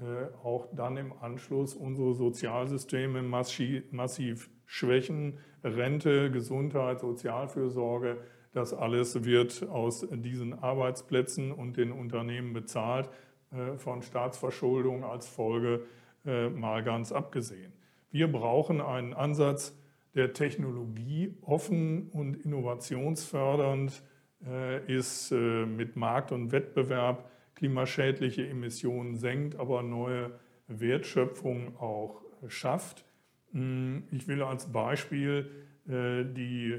äh, 0.00 0.26
auch 0.44 0.68
dann 0.72 0.96
im 0.96 1.12
Anschluss 1.20 1.74
unsere 1.74 2.14
Sozialsysteme 2.14 3.22
massiv 3.22 4.50
schwächen. 4.66 5.38
Rente, 5.64 6.30
Gesundheit, 6.30 7.00
Sozialfürsorge, 7.00 8.18
das 8.52 8.74
alles 8.74 9.24
wird 9.24 9.68
aus 9.68 10.06
diesen 10.10 10.58
Arbeitsplätzen 10.58 11.52
und 11.52 11.76
den 11.76 11.92
Unternehmen 11.92 12.52
bezahlt, 12.52 13.08
äh, 13.52 13.78
von 13.78 14.02
Staatsverschuldung 14.02 15.04
als 15.04 15.28
Folge 15.28 15.86
äh, 16.24 16.48
mal 16.48 16.82
ganz 16.82 17.12
abgesehen. 17.12 17.72
Wir 18.10 18.30
brauchen 18.30 18.80
einen 18.80 19.14
Ansatz, 19.14 19.76
der 20.14 20.32
Technologie 20.32 21.36
offen 21.42 22.08
und 22.08 22.34
innovationsfördernd 22.44 24.02
äh, 24.44 24.92
ist, 24.92 25.30
mit 25.30 25.94
Markt 25.94 26.32
und 26.32 26.50
Wettbewerb 26.50 27.30
klimaschädliche 27.54 28.48
Emissionen 28.48 29.16
senkt, 29.16 29.54
aber 29.56 29.82
neue 29.82 30.32
Wertschöpfung 30.66 31.76
auch 31.78 32.22
schafft. 32.48 33.04
Hm, 33.52 34.04
ich 34.10 34.28
will 34.28 34.42
als 34.42 34.72
Beispiel 34.72 35.50
äh, 35.88 36.24
die 36.24 36.78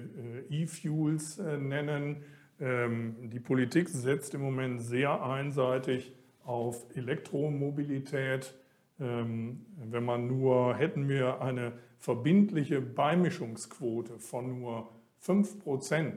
E-Fuels 0.50 1.38
nennen. 1.38 2.24
ähm, 2.60 3.16
die 3.30 3.40
Politik 3.40 3.90
setzt 3.90 4.34
im 4.34 4.42
Moment 4.42 4.82
sehr 4.82 5.24
einseitig 5.24 6.14
auf 6.44 6.86
Elektromobilität. 6.96 8.54
Ähm, 9.00 9.66
wenn 9.78 10.06
man 10.06 10.28
nur, 10.28 10.76
hätten 10.76 11.10
wir 11.10 11.42
eine 11.42 11.74
verbindliche 11.98 12.82
Beimischungsquote 12.82 14.20
von 14.20 14.60
nur 14.60 14.90
5% 15.24 16.14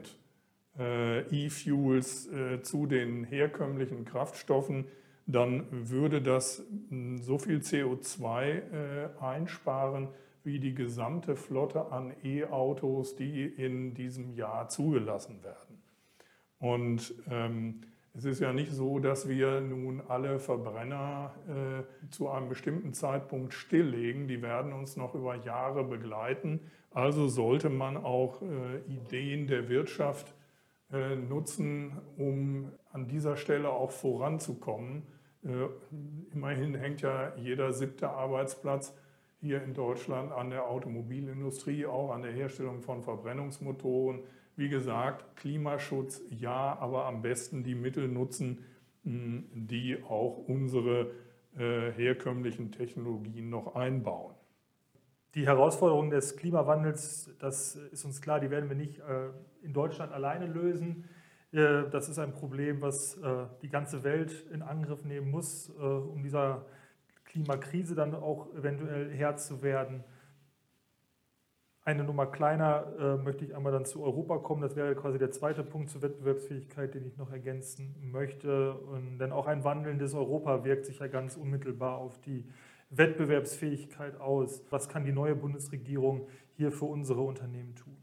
äh, 0.77 1.21
E-Fuels 1.29 2.27
äh, 2.27 2.61
zu 2.61 2.85
den 2.85 3.23
herkömmlichen 3.23 4.05
Kraftstoffen, 4.05 4.85
dann 5.27 5.65
würde 5.71 6.21
das 6.21 6.63
hm, 6.89 7.17
so 7.19 7.37
viel 7.37 7.59
CO2 7.59 8.43
äh, 8.43 9.09
einsparen 9.19 10.09
wie 10.45 10.59
die 10.59 10.75
gesamte 10.75 11.35
Flotte 11.35 11.91
an 11.91 12.13
E-Autos, 12.23 13.15
die 13.15 13.45
in 13.45 13.93
diesem 13.93 14.33
Jahr 14.33 14.69
zugelassen 14.69 15.43
werden. 15.43 15.81
Und 16.59 17.13
ähm, 17.29 17.81
es 18.13 18.23
ist 18.23 18.39
ja 18.39 18.53
nicht 18.53 18.71
so, 18.71 18.99
dass 18.99 19.27
wir 19.27 19.59
nun 19.59 20.01
alle 20.07 20.39
Verbrenner 20.39 21.33
äh, 21.49 22.09
zu 22.11 22.29
einem 22.29 22.47
bestimmten 22.47 22.93
Zeitpunkt 22.93 23.53
stilllegen. 23.53 24.27
Die 24.29 24.41
werden 24.41 24.71
uns 24.71 24.95
noch 24.95 25.15
über 25.15 25.35
Jahre 25.35 25.83
begleiten. 25.83 26.61
Also 26.91 27.27
sollte 27.27 27.69
man 27.69 27.97
auch 27.97 28.41
äh, 28.41 28.77
Ideen 28.87 29.47
der 29.47 29.67
Wirtschaft 29.67 30.33
äh, 30.93 31.15
nutzen, 31.15 31.91
um 32.15 32.71
an 32.93 33.09
dieser 33.09 33.35
Stelle 33.35 33.69
auch 33.69 33.91
voranzukommen. 33.91 35.03
Äh, 35.43 35.67
immerhin 36.33 36.73
hängt 36.75 37.01
ja 37.01 37.35
jeder 37.35 37.73
siebte 37.73 38.09
Arbeitsplatz 38.09 38.95
hier 39.41 39.63
in 39.63 39.73
Deutschland 39.73 40.31
an 40.31 40.49
der 40.49 40.67
Automobilindustrie, 40.67 41.85
auch 41.85 42.11
an 42.11 42.23
der 42.23 42.31
Herstellung 42.31 42.81
von 42.81 43.03
Verbrennungsmotoren. 43.03 44.21
Wie 44.55 44.69
gesagt, 44.69 45.35
Klimaschutz 45.35 46.21
ja, 46.29 46.77
aber 46.79 47.05
am 47.05 47.21
besten 47.21 47.63
die 47.63 47.75
Mittel 47.75 48.07
nutzen, 48.07 48.63
die 49.03 50.01
auch 50.03 50.37
unsere 50.47 51.11
äh, 51.57 51.91
herkömmlichen 51.91 52.71
Technologien 52.71 53.49
noch 53.49 53.75
einbauen. 53.75 54.33
Die 55.35 55.45
Herausforderungen 55.45 56.09
des 56.09 56.35
Klimawandels, 56.35 57.29
das 57.39 57.75
ist 57.75 58.03
uns 58.03 58.21
klar, 58.21 58.39
die 58.39 58.49
werden 58.49 58.67
wir 58.67 58.75
nicht 58.75 58.99
äh, 58.99 59.29
in 59.61 59.71
Deutschland 59.71 60.11
alleine 60.11 60.47
lösen. 60.47 61.05
Äh, 61.51 61.89
das 61.91 62.09
ist 62.09 62.19
ein 62.19 62.33
Problem, 62.33 62.81
was 62.81 63.19
die 63.61 63.69
ganze 63.69 64.03
Welt 64.03 64.45
in 64.51 64.61
Angriff 64.61 65.03
nehmen 65.05 65.31
muss, 65.31 65.69
um 65.69 66.23
dieser 66.23 66.65
Klimakrise 67.35 67.95
dann 67.95 68.15
auch 68.15 68.53
eventuell 68.55 69.09
Herr 69.11 69.35
zu 69.35 69.61
werden. 69.61 70.05
Eine 71.83 72.05
Nummer 72.05 72.27
kleiner 72.27 72.93
äh, 72.97 73.17
möchte 73.17 73.43
ich 73.43 73.53
einmal 73.53 73.73
dann 73.73 73.83
zu 73.83 74.03
Europa 74.03 74.37
kommen. 74.37 74.61
Das 74.61 74.77
wäre 74.77 74.95
quasi 74.95 75.19
der 75.19 75.31
zweite 75.31 75.61
Punkt 75.61 75.89
zur 75.89 76.01
Wettbewerbsfähigkeit, 76.01 76.95
den 76.95 77.05
ich 77.05 77.17
noch 77.17 77.31
ergänzen 77.31 77.93
möchte. 77.99 78.73
Und 78.73 79.19
denn 79.19 79.33
auch 79.33 79.47
ein 79.47 79.65
wandelndes 79.65 80.13
Europa 80.13 80.63
wirkt 80.63 80.85
sich 80.85 80.99
ja 80.99 81.07
ganz 81.07 81.35
unmittelbar 81.35 81.97
auf 81.97 82.19
die 82.21 82.45
Wettbewerbsfähigkeit 82.89 84.19
aus. 84.21 84.63
Was 84.69 84.87
kann 84.87 85.03
die 85.03 85.11
neue 85.11 85.35
Bundesregierung 85.35 86.27
hier 86.53 86.71
für 86.71 86.85
unsere 86.85 87.21
Unternehmen 87.21 87.75
tun? 87.75 87.97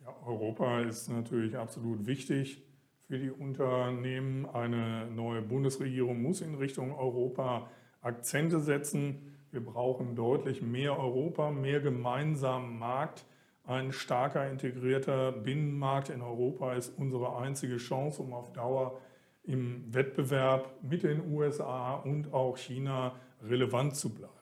Ja, 0.00 0.12
Europa 0.26 0.80
ist 0.80 1.08
natürlich 1.08 1.56
absolut 1.56 2.04
wichtig 2.04 2.66
für 3.06 3.18
die 3.18 3.30
Unternehmen. 3.30 4.44
Eine 4.46 5.06
neue 5.06 5.40
Bundesregierung 5.40 6.20
muss 6.20 6.40
in 6.40 6.56
Richtung 6.56 6.92
Europa 6.92 7.70
Akzente 8.00 8.60
setzen. 8.60 9.36
Wir 9.50 9.64
brauchen 9.64 10.14
deutlich 10.14 10.62
mehr 10.62 10.98
Europa, 10.98 11.50
mehr 11.50 11.80
gemeinsamen 11.80 12.78
Markt. 12.78 13.26
Ein 13.64 13.92
starker 13.92 14.48
integrierter 14.50 15.32
Binnenmarkt 15.32 16.08
in 16.08 16.22
Europa 16.22 16.74
ist 16.74 16.96
unsere 16.98 17.36
einzige 17.36 17.76
Chance, 17.76 18.22
um 18.22 18.32
auf 18.32 18.52
Dauer 18.52 19.00
im 19.42 19.92
Wettbewerb 19.92 20.82
mit 20.82 21.02
den 21.02 21.32
USA 21.32 21.94
und 21.96 22.32
auch 22.32 22.56
China 22.56 23.14
relevant 23.42 23.96
zu 23.96 24.14
bleiben. 24.14 24.34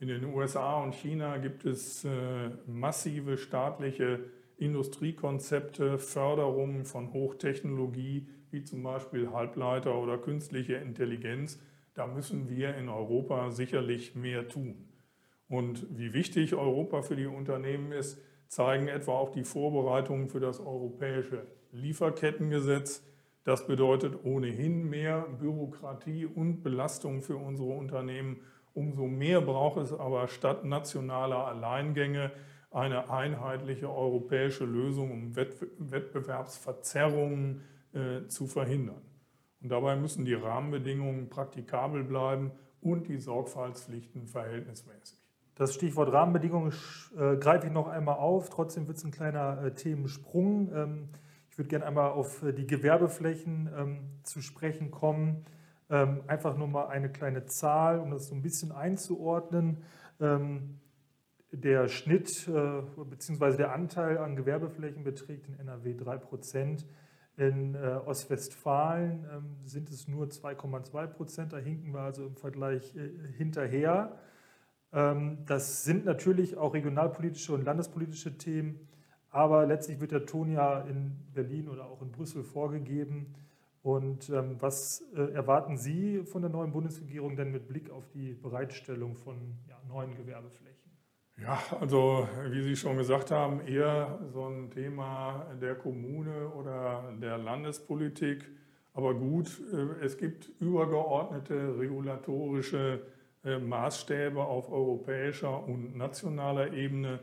In 0.00 0.08
den 0.08 0.24
USA 0.24 0.82
und 0.82 0.94
China 0.94 1.38
gibt 1.38 1.64
es 1.64 2.04
äh, 2.04 2.50
massive 2.66 3.36
staatliche 3.36 4.20
Industriekonzepte, 4.56 5.98
Förderungen 5.98 6.84
von 6.84 7.12
Hochtechnologie, 7.12 8.28
wie 8.50 8.62
zum 8.62 8.82
Beispiel 8.82 9.30
Halbleiter 9.30 9.96
oder 9.96 10.18
künstliche 10.18 10.74
Intelligenz, 10.74 11.60
da 11.98 12.06
müssen 12.06 12.48
wir 12.48 12.76
in 12.76 12.88
Europa 12.88 13.50
sicherlich 13.50 14.14
mehr 14.14 14.46
tun. 14.46 14.88
Und 15.48 15.98
wie 15.98 16.12
wichtig 16.12 16.54
Europa 16.54 17.02
für 17.02 17.16
die 17.16 17.26
Unternehmen 17.26 17.90
ist, 17.90 18.22
zeigen 18.46 18.86
etwa 18.86 19.10
auch 19.12 19.30
die 19.30 19.42
Vorbereitungen 19.42 20.28
für 20.28 20.38
das 20.38 20.60
europäische 20.60 21.48
Lieferkettengesetz. 21.72 23.02
Das 23.42 23.66
bedeutet 23.66 24.24
ohnehin 24.24 24.88
mehr 24.88 25.26
Bürokratie 25.40 26.26
und 26.26 26.62
Belastung 26.62 27.22
für 27.22 27.36
unsere 27.36 27.70
Unternehmen. 27.70 28.42
Umso 28.74 29.08
mehr 29.08 29.40
braucht 29.40 29.78
es 29.78 29.92
aber 29.92 30.28
statt 30.28 30.64
nationaler 30.64 31.48
Alleingänge 31.48 32.30
eine 32.70 33.10
einheitliche 33.10 33.90
europäische 33.90 34.66
Lösung, 34.66 35.10
um 35.10 35.34
Wettbewerbsverzerrungen 35.34 37.62
äh, 37.92 38.28
zu 38.28 38.46
verhindern. 38.46 39.07
Und 39.60 39.70
dabei 39.70 39.96
müssen 39.96 40.24
die 40.24 40.34
Rahmenbedingungen 40.34 41.28
praktikabel 41.28 42.04
bleiben 42.04 42.52
und 42.80 43.08
die 43.08 43.18
Sorgfaltspflichten 43.18 44.26
verhältnismäßig. 44.26 45.18
Das 45.56 45.74
Stichwort 45.74 46.12
Rahmenbedingungen 46.12 46.72
äh, 47.18 47.36
greife 47.36 47.66
ich 47.66 47.72
noch 47.72 47.88
einmal 47.88 48.16
auf. 48.16 48.48
Trotzdem 48.48 48.86
wird 48.86 48.98
es 48.98 49.04
ein 49.04 49.10
kleiner 49.10 49.60
äh, 49.64 49.74
Themensprung. 49.74 50.70
Ähm, 50.72 51.08
ich 51.50 51.58
würde 51.58 51.68
gerne 51.68 51.86
einmal 51.86 52.12
auf 52.12 52.44
äh, 52.44 52.52
die 52.52 52.68
Gewerbeflächen 52.68 53.68
ähm, 53.76 53.98
zu 54.22 54.40
sprechen 54.40 54.92
kommen. 54.92 55.44
Ähm, 55.90 56.22
einfach 56.28 56.56
nur 56.56 56.68
mal 56.68 56.86
eine 56.86 57.10
kleine 57.10 57.46
Zahl, 57.46 57.98
um 57.98 58.12
das 58.12 58.28
so 58.28 58.36
ein 58.36 58.42
bisschen 58.42 58.70
einzuordnen. 58.70 59.82
Ähm, 60.20 60.78
der 61.50 61.88
Schnitt 61.88 62.46
äh, 62.46 62.82
bzw. 63.04 63.56
der 63.56 63.72
Anteil 63.72 64.18
an 64.18 64.36
Gewerbeflächen 64.36 65.02
beträgt 65.02 65.48
in 65.48 65.58
NRW 65.58 65.94
3 65.94 66.18
Prozent. 66.18 66.86
In 67.38 67.76
äh, 67.76 68.00
Ostwestfalen 68.04 69.24
ähm, 69.32 69.56
sind 69.64 69.90
es 69.90 70.08
nur 70.08 70.26
2,2 70.26 71.06
Prozent, 71.06 71.52
da 71.52 71.58
hinken 71.58 71.94
wir 71.94 72.00
also 72.00 72.26
im 72.26 72.34
Vergleich 72.34 72.96
äh, 72.96 73.10
hinterher. 73.36 74.18
Ähm, 74.92 75.38
das 75.46 75.84
sind 75.84 76.04
natürlich 76.04 76.56
auch 76.56 76.74
regionalpolitische 76.74 77.54
und 77.54 77.64
landespolitische 77.64 78.36
Themen, 78.38 78.88
aber 79.30 79.66
letztlich 79.66 80.00
wird 80.00 80.10
der 80.10 80.26
Ton 80.26 80.50
ja 80.50 80.80
in 80.80 81.16
Berlin 81.32 81.68
oder 81.68 81.86
auch 81.86 82.02
in 82.02 82.10
Brüssel 82.10 82.42
vorgegeben. 82.42 83.34
Und 83.82 84.30
ähm, 84.30 84.56
was 84.58 85.04
äh, 85.14 85.32
erwarten 85.32 85.76
Sie 85.76 86.24
von 86.24 86.42
der 86.42 86.50
neuen 86.50 86.72
Bundesregierung 86.72 87.36
denn 87.36 87.52
mit 87.52 87.68
Blick 87.68 87.88
auf 87.90 88.08
die 88.08 88.34
Bereitstellung 88.34 89.14
von 89.14 89.36
ja, 89.68 89.80
neuen 89.86 90.16
Gewerbeflächen? 90.16 90.77
Ja, 91.40 91.62
also 91.78 92.28
wie 92.50 92.62
Sie 92.62 92.74
schon 92.74 92.96
gesagt 92.96 93.30
haben, 93.30 93.60
eher 93.60 94.18
so 94.32 94.48
ein 94.48 94.70
Thema 94.70 95.46
der 95.60 95.76
Kommune 95.76 96.48
oder 96.48 97.12
der 97.22 97.38
Landespolitik. 97.38 98.44
Aber 98.92 99.14
gut, 99.14 99.48
äh, 99.72 100.04
es 100.04 100.18
gibt 100.18 100.50
übergeordnete 100.58 101.78
regulatorische 101.78 103.02
äh, 103.44 103.58
Maßstäbe 103.58 104.42
auf 104.42 104.72
europäischer 104.72 105.62
und 105.62 105.96
nationaler 105.96 106.72
Ebene, 106.72 107.20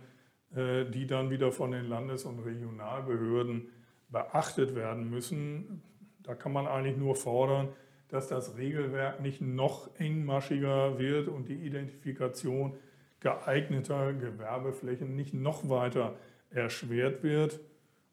äh, 0.56 0.86
die 0.86 1.06
dann 1.08 1.30
wieder 1.30 1.52
von 1.52 1.72
den 1.72 1.90
Landes- 1.90 2.24
und 2.24 2.40
Regionalbehörden 2.40 3.68
beachtet 4.08 4.76
werden 4.76 5.10
müssen. 5.10 5.82
Da 6.24 6.36
kann 6.36 6.54
man 6.54 6.68
eigentlich 6.68 6.96
nur 6.96 7.16
fordern, 7.16 7.68
dass 8.08 8.30
das 8.30 8.56
Regelwerk 8.56 9.20
nicht 9.20 9.42
noch 9.42 9.90
engmaschiger 10.00 10.98
wird 11.00 11.28
und 11.28 11.50
die 11.50 11.66
Identifikation 11.66 12.78
geeigneter 13.26 14.14
Gewerbeflächen 14.14 15.16
nicht 15.16 15.34
noch 15.34 15.68
weiter 15.68 16.16
erschwert 16.52 17.24
wird. 17.24 17.60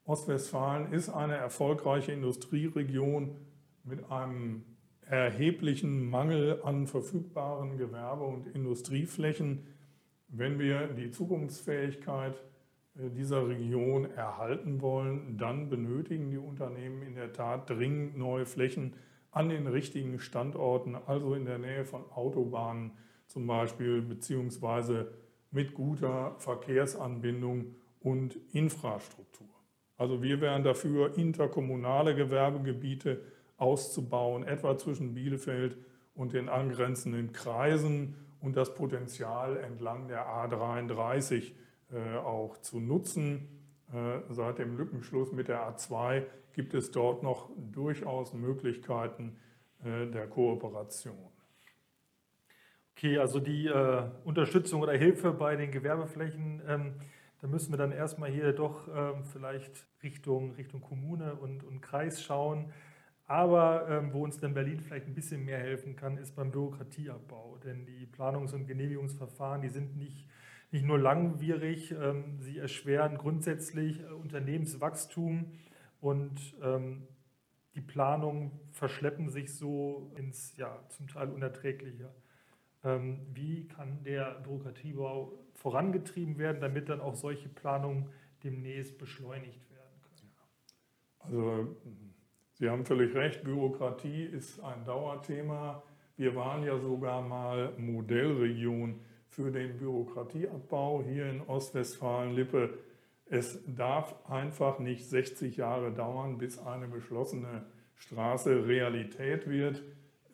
Ostwestfalen 0.06 0.90
ist 0.90 1.10
eine 1.10 1.36
erfolgreiche 1.36 2.12
Industrieregion 2.12 3.36
mit 3.84 4.10
einem 4.10 4.64
erheblichen 5.02 6.08
Mangel 6.08 6.62
an 6.62 6.86
verfügbaren 6.86 7.76
Gewerbe- 7.76 8.24
und 8.24 8.46
Industrieflächen. 8.46 9.66
Wenn 10.28 10.58
wir 10.58 10.86
die 10.86 11.10
Zukunftsfähigkeit 11.10 12.42
äh, 12.96 13.10
dieser 13.10 13.46
Region 13.46 14.10
erhalten 14.12 14.80
wollen, 14.80 15.36
dann 15.36 15.68
benötigen 15.68 16.30
die 16.30 16.38
Unternehmen 16.38 17.02
in 17.02 17.16
der 17.16 17.34
Tat 17.34 17.68
dringend 17.68 18.16
neue 18.16 18.46
Flächen 18.46 18.94
an 19.30 19.50
den 19.50 19.66
richtigen 19.66 20.18
Standorten, 20.18 20.96
also 20.96 21.34
in 21.34 21.44
der 21.44 21.58
Nähe 21.58 21.84
von 21.84 22.10
Autobahnen, 22.12 22.92
zum 23.32 23.46
Beispiel, 23.46 24.02
beziehungsweise 24.02 25.12
mit 25.50 25.74
guter 25.74 26.34
Verkehrsanbindung 26.38 27.74
und 28.00 28.38
Infrastruktur. 28.52 29.48
Also 29.96 30.22
wir 30.22 30.40
wären 30.40 30.64
dafür, 30.64 31.16
interkommunale 31.16 32.14
Gewerbegebiete 32.14 33.22
auszubauen, 33.56 34.44
etwa 34.44 34.76
zwischen 34.76 35.14
Bielefeld 35.14 35.78
und 36.14 36.32
den 36.32 36.48
angrenzenden 36.48 37.32
Kreisen 37.32 38.16
und 38.40 38.56
das 38.56 38.74
Potenzial 38.74 39.56
entlang 39.56 40.08
der 40.08 40.26
A33 40.26 41.52
äh, 41.92 42.16
auch 42.16 42.58
zu 42.58 42.80
nutzen. 42.80 43.48
Seit 44.30 44.58
dem 44.58 44.78
Lückenschluss 44.78 45.32
mit 45.32 45.48
der 45.48 45.70
A2 45.70 46.22
gibt 46.54 46.72
es 46.72 46.92
dort 46.92 47.22
noch 47.22 47.50
durchaus 47.58 48.32
Möglichkeiten 48.32 49.36
der 49.84 50.26
Kooperation. 50.28 51.31
Okay, 53.02 53.18
also 53.18 53.40
die 53.40 53.66
äh, 53.66 54.04
Unterstützung 54.22 54.80
oder 54.80 54.92
Hilfe 54.92 55.32
bei 55.32 55.56
den 55.56 55.72
Gewerbeflächen, 55.72 56.62
ähm, 56.68 56.94
da 57.40 57.48
müssen 57.48 57.72
wir 57.72 57.76
dann 57.76 57.90
erstmal 57.90 58.30
hier 58.30 58.52
doch 58.52 58.86
ähm, 58.94 59.24
vielleicht 59.24 59.88
Richtung, 60.04 60.52
Richtung 60.52 60.80
Kommune 60.82 61.34
und, 61.34 61.64
und 61.64 61.80
Kreis 61.80 62.22
schauen. 62.22 62.72
Aber 63.26 63.88
ähm, 63.90 64.12
wo 64.12 64.22
uns 64.22 64.38
dann 64.38 64.54
Berlin 64.54 64.78
vielleicht 64.78 65.08
ein 65.08 65.14
bisschen 65.16 65.44
mehr 65.44 65.58
helfen 65.58 65.96
kann, 65.96 66.16
ist 66.16 66.36
beim 66.36 66.52
Bürokratieabbau. 66.52 67.58
Denn 67.64 67.86
die 67.86 68.06
Planungs- 68.06 68.54
und 68.54 68.68
Genehmigungsverfahren, 68.68 69.62
die 69.62 69.70
sind 69.70 69.96
nicht, 69.96 70.28
nicht 70.70 70.84
nur 70.84 71.00
langwierig, 71.00 71.90
ähm, 72.00 72.38
sie 72.38 72.58
erschweren 72.58 73.18
grundsätzlich 73.18 73.98
äh, 73.98 74.12
Unternehmenswachstum 74.12 75.50
und 76.00 76.38
ähm, 76.62 77.08
die 77.74 77.80
Planungen 77.80 78.52
verschleppen 78.70 79.28
sich 79.28 79.52
so 79.52 80.12
ins 80.16 80.56
ja, 80.56 80.78
zum 80.90 81.08
Teil 81.08 81.30
unerträgliche. 81.30 82.08
Ähm, 82.84 83.20
wie 83.32 83.68
kann 83.68 84.02
der 84.04 84.40
Bürokratiebau 84.42 85.32
vorangetrieben 85.54 86.38
werden, 86.38 86.60
damit 86.60 86.88
dann 86.88 87.00
auch 87.00 87.14
solche 87.14 87.48
Planungen 87.48 88.08
demnächst 88.42 88.98
beschleunigt 88.98 89.70
werden 89.70 90.00
können? 90.02 90.32
Also 91.20 91.76
Sie 92.54 92.68
haben 92.68 92.84
völlig 92.84 93.14
recht, 93.14 93.42
Bürokratie 93.44 94.24
ist 94.24 94.60
ein 94.60 94.84
Dauerthema. 94.84 95.82
Wir 96.16 96.36
waren 96.36 96.62
ja 96.62 96.78
sogar 96.78 97.22
mal 97.22 97.72
Modellregion 97.78 99.00
für 99.26 99.50
den 99.50 99.78
Bürokratieabbau 99.78 101.02
hier 101.02 101.28
in 101.30 101.40
Ostwestfalen-Lippe. 101.40 102.78
Es 103.26 103.58
darf 103.66 104.14
einfach 104.28 104.78
nicht 104.78 105.08
60 105.08 105.56
Jahre 105.56 105.90
dauern, 105.92 106.38
bis 106.38 106.58
eine 106.58 106.86
beschlossene 106.86 107.64
Straße 107.96 108.66
Realität 108.66 109.48
wird. 109.48 109.82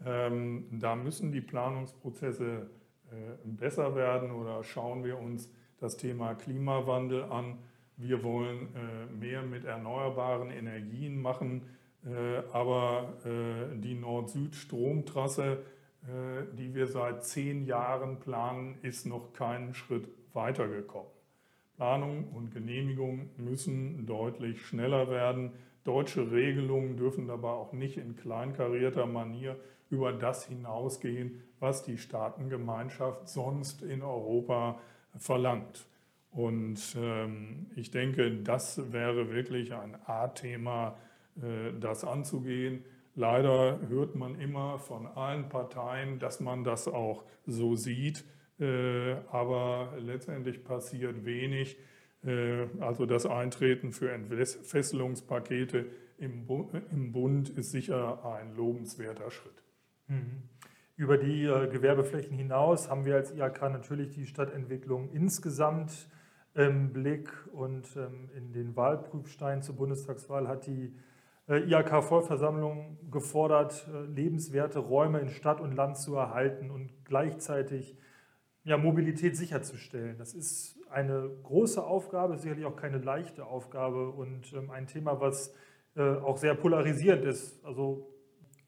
Ähm, 0.04 0.66
da 0.70 0.94
müssen 0.94 1.32
die 1.32 1.40
Planungsprozesse 1.40 2.70
äh, 3.11 3.14
besser 3.44 3.94
werden 3.96 4.30
oder 4.30 4.62
schauen 4.62 5.04
wir 5.04 5.18
uns 5.18 5.50
das 5.80 5.96
Thema 5.96 6.34
Klimawandel 6.34 7.24
an. 7.24 7.58
Wir 7.96 8.22
wollen 8.22 8.68
äh, 8.74 9.06
mehr 9.12 9.42
mit 9.42 9.64
erneuerbaren 9.64 10.50
Energien 10.50 11.20
machen, 11.20 11.62
äh, 12.06 12.42
aber 12.52 13.14
äh, 13.24 13.76
die 13.78 13.94
Nord-Süd-Stromtrasse, 13.94 15.64
äh, 16.02 16.56
die 16.56 16.74
wir 16.74 16.87
seit 16.87 17.24
zehn 17.24 17.64
Jahren 17.64 18.20
planen, 18.20 18.78
ist 18.82 19.06
noch 19.06 19.32
keinen 19.32 19.74
Schritt 19.74 20.08
weitergekommen. 20.32 21.11
Planung 21.76 22.28
und 22.34 22.52
Genehmigung 22.52 23.30
müssen 23.37 24.04
deutlich 24.04 24.64
schneller 24.66 25.11
werden. 25.11 25.52
Deutsche 25.84 26.30
Regelungen 26.30 26.96
dürfen 26.96 27.26
dabei 27.26 27.50
auch 27.50 27.72
nicht 27.72 27.96
in 27.96 28.16
kleinkarierter 28.16 29.06
Manier 29.06 29.56
über 29.90 30.12
das 30.12 30.46
hinausgehen, 30.46 31.42
was 31.61 31.83
die 31.83 31.98
Staatengemeinschaft 31.98 33.29
sonst 33.29 33.83
in 33.83 34.03
Europa 34.03 34.79
verlangt. 35.18 35.87
Und 36.31 36.96
ähm, 36.96 37.66
ich 37.74 37.90
denke, 37.90 38.31
das 38.31 38.92
wäre 38.92 39.31
wirklich 39.31 39.74
ein 39.74 39.96
A-Thema, 40.07 40.96
äh, 41.37 41.72
das 41.81 42.05
anzugehen. 42.05 42.85
Leider 43.14 43.81
hört 43.88 44.14
man 44.14 44.38
immer 44.38 44.79
von 44.79 45.07
allen 45.07 45.48
Parteien, 45.48 46.18
dass 46.18 46.40
man 46.40 46.64
das 46.64 46.87
auch 46.87 47.24
so 47.46 47.74
sieht, 47.74 48.24
äh, 48.61 49.14
aber 49.31 49.94
letztendlich 49.98 50.62
passiert 50.62 51.24
wenig. 51.24 51.79
Äh, 52.24 52.66
also 52.79 53.07
das 53.07 53.27
Eintreten 53.27 53.92
für 53.92 54.12
Entfesselungspakete 54.12 55.87
im 56.18 57.12
Bund 57.12 57.48
ist 57.48 57.70
sicher 57.70 58.24
ein 58.24 58.55
lobenswerter 58.55 59.31
Schritt. 59.31 59.62
Mhm. 60.08 60.42
Über 60.96 61.16
die 61.16 61.44
äh, 61.44 61.68
Gewerbeflächen 61.68 62.36
hinaus 62.36 62.90
haben 62.90 63.04
wir 63.04 63.14
als 63.14 63.32
IHK 63.32 63.62
natürlich 63.62 64.10
die 64.10 64.26
Stadtentwicklung 64.26 65.10
insgesamt 65.12 66.08
im 66.54 66.92
Blick 66.92 67.30
und 67.52 67.96
ähm, 67.96 68.30
in 68.36 68.52
den 68.52 68.74
Wahlprüfstein 68.74 69.62
zur 69.62 69.76
Bundestagswahl 69.76 70.48
hat 70.48 70.66
die 70.66 70.92
äh, 71.48 71.60
IHK-Vollversammlung 71.60 72.98
gefordert, 73.10 73.86
äh, 73.94 74.06
lebenswerte 74.06 74.80
Räume 74.80 75.20
in 75.20 75.28
Stadt 75.28 75.60
und 75.60 75.72
Land 75.76 75.98
zu 75.98 76.16
erhalten 76.16 76.70
und 76.70 76.90
gleichzeitig 77.04 77.96
ja, 78.64 78.76
Mobilität 78.76 79.36
sicherzustellen. 79.36 80.18
Das 80.18 80.34
ist 80.34 80.78
eine 80.90 81.30
große 81.44 81.82
Aufgabe, 81.82 82.36
sicherlich 82.36 82.64
auch 82.64 82.76
keine 82.76 82.98
leichte 82.98 83.46
Aufgabe 83.46 84.08
und 84.10 84.52
ähm, 84.52 84.70
ein 84.70 84.86
Thema, 84.86 85.20
was 85.20 85.54
äh, 85.96 86.02
auch 86.02 86.38
sehr 86.38 86.54
polarisierend 86.54 87.24
ist. 87.24 87.64
Also 87.64 88.10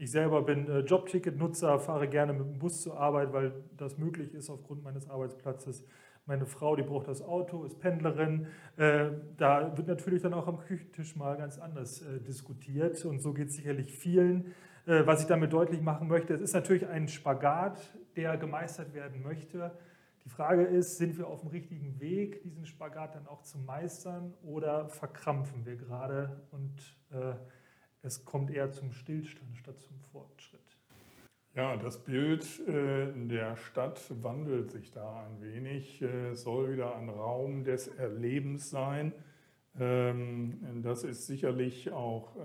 ich 0.01 0.11
selber 0.11 0.41
bin 0.43 0.67
äh, 0.67 0.79
Jobticket-Nutzer, 0.79 1.79
fahre 1.79 2.09
gerne 2.09 2.33
mit 2.33 2.47
dem 2.47 2.59
Bus 2.59 2.81
zur 2.81 2.99
Arbeit, 2.99 3.35
weil 3.35 3.53
das 3.77 3.99
möglich 3.99 4.33
ist 4.33 4.49
aufgrund 4.49 4.83
meines 4.83 5.11
Arbeitsplatzes. 5.11 5.85
Meine 6.25 6.47
Frau, 6.47 6.75
die 6.75 6.83
braucht 6.83 7.07
das 7.07 7.21
Auto, 7.21 7.65
ist 7.65 7.79
Pendlerin. 7.81 8.47
Äh, 8.79 9.11
da 9.37 9.77
wird 9.77 9.89
natürlich 9.89 10.23
dann 10.23 10.33
auch 10.33 10.47
am 10.47 10.59
Küchentisch 10.59 11.17
mal 11.17 11.37
ganz 11.37 11.59
anders 11.59 12.01
äh, 12.01 12.19
diskutiert 12.19 13.05
und 13.05 13.21
so 13.21 13.35
geht 13.35 13.49
es 13.49 13.57
sicherlich 13.57 13.93
vielen. 13.93 14.55
Was 14.87 15.21
ich 15.21 15.27
damit 15.27 15.53
deutlich 15.53 15.83
machen 15.83 16.09
möchte, 16.09 16.33
es 16.33 16.41
ist 16.41 16.55
natürlich 16.55 16.89
ein 16.89 17.07
Spagat, 17.07 17.79
der 18.17 18.39
gemeistert 18.39 18.95
werden 18.95 19.23
möchte. 19.23 19.73
Die 20.25 20.31
Frage 20.31 20.65
ist, 20.65 20.97
sind 20.97 21.19
wir 21.19 21.29
auf 21.29 21.41
dem 21.41 21.51
richtigen 21.51 22.01
Weg, 22.01 22.43
diesen 22.43 22.65
Spagat 22.65 23.15
dann 23.15 23.27
auch 23.29 23.43
zu 23.43 23.59
meistern 23.59 24.33
oder 24.43 24.89
verkrampfen 24.89 25.67
wir 25.67 25.77
gerade 25.77 26.41
und 26.51 26.73
es 28.03 28.25
kommt 28.25 28.51
eher 28.51 28.73
zum 28.73 28.93
Stillstand 28.93 29.57
statt 29.57 29.81
zum 29.81 29.99
Fortschritt. 30.13 30.61
Ja, 31.55 31.77
das 31.77 31.99
Bild 31.99 32.45
äh, 32.69 33.13
der 33.13 33.57
Stadt 33.57 34.01
wandelt 34.23 34.71
sich 34.71 34.93
da 34.93 35.25
ein 35.25 35.41
wenig. 35.43 36.01
Äh, 36.01 36.31
es 36.31 36.43
soll 36.43 36.73
wieder 36.73 36.97
ein 36.97 37.09
Raum 37.09 37.65
des 37.65 37.89
Erlebens 37.89 38.71
sein. 38.71 39.13
Ähm, 39.79 40.81
das 40.83 41.03
ist 41.03 41.27
sicherlich 41.27 41.91
auch 41.91 42.37
äh, 42.37 42.41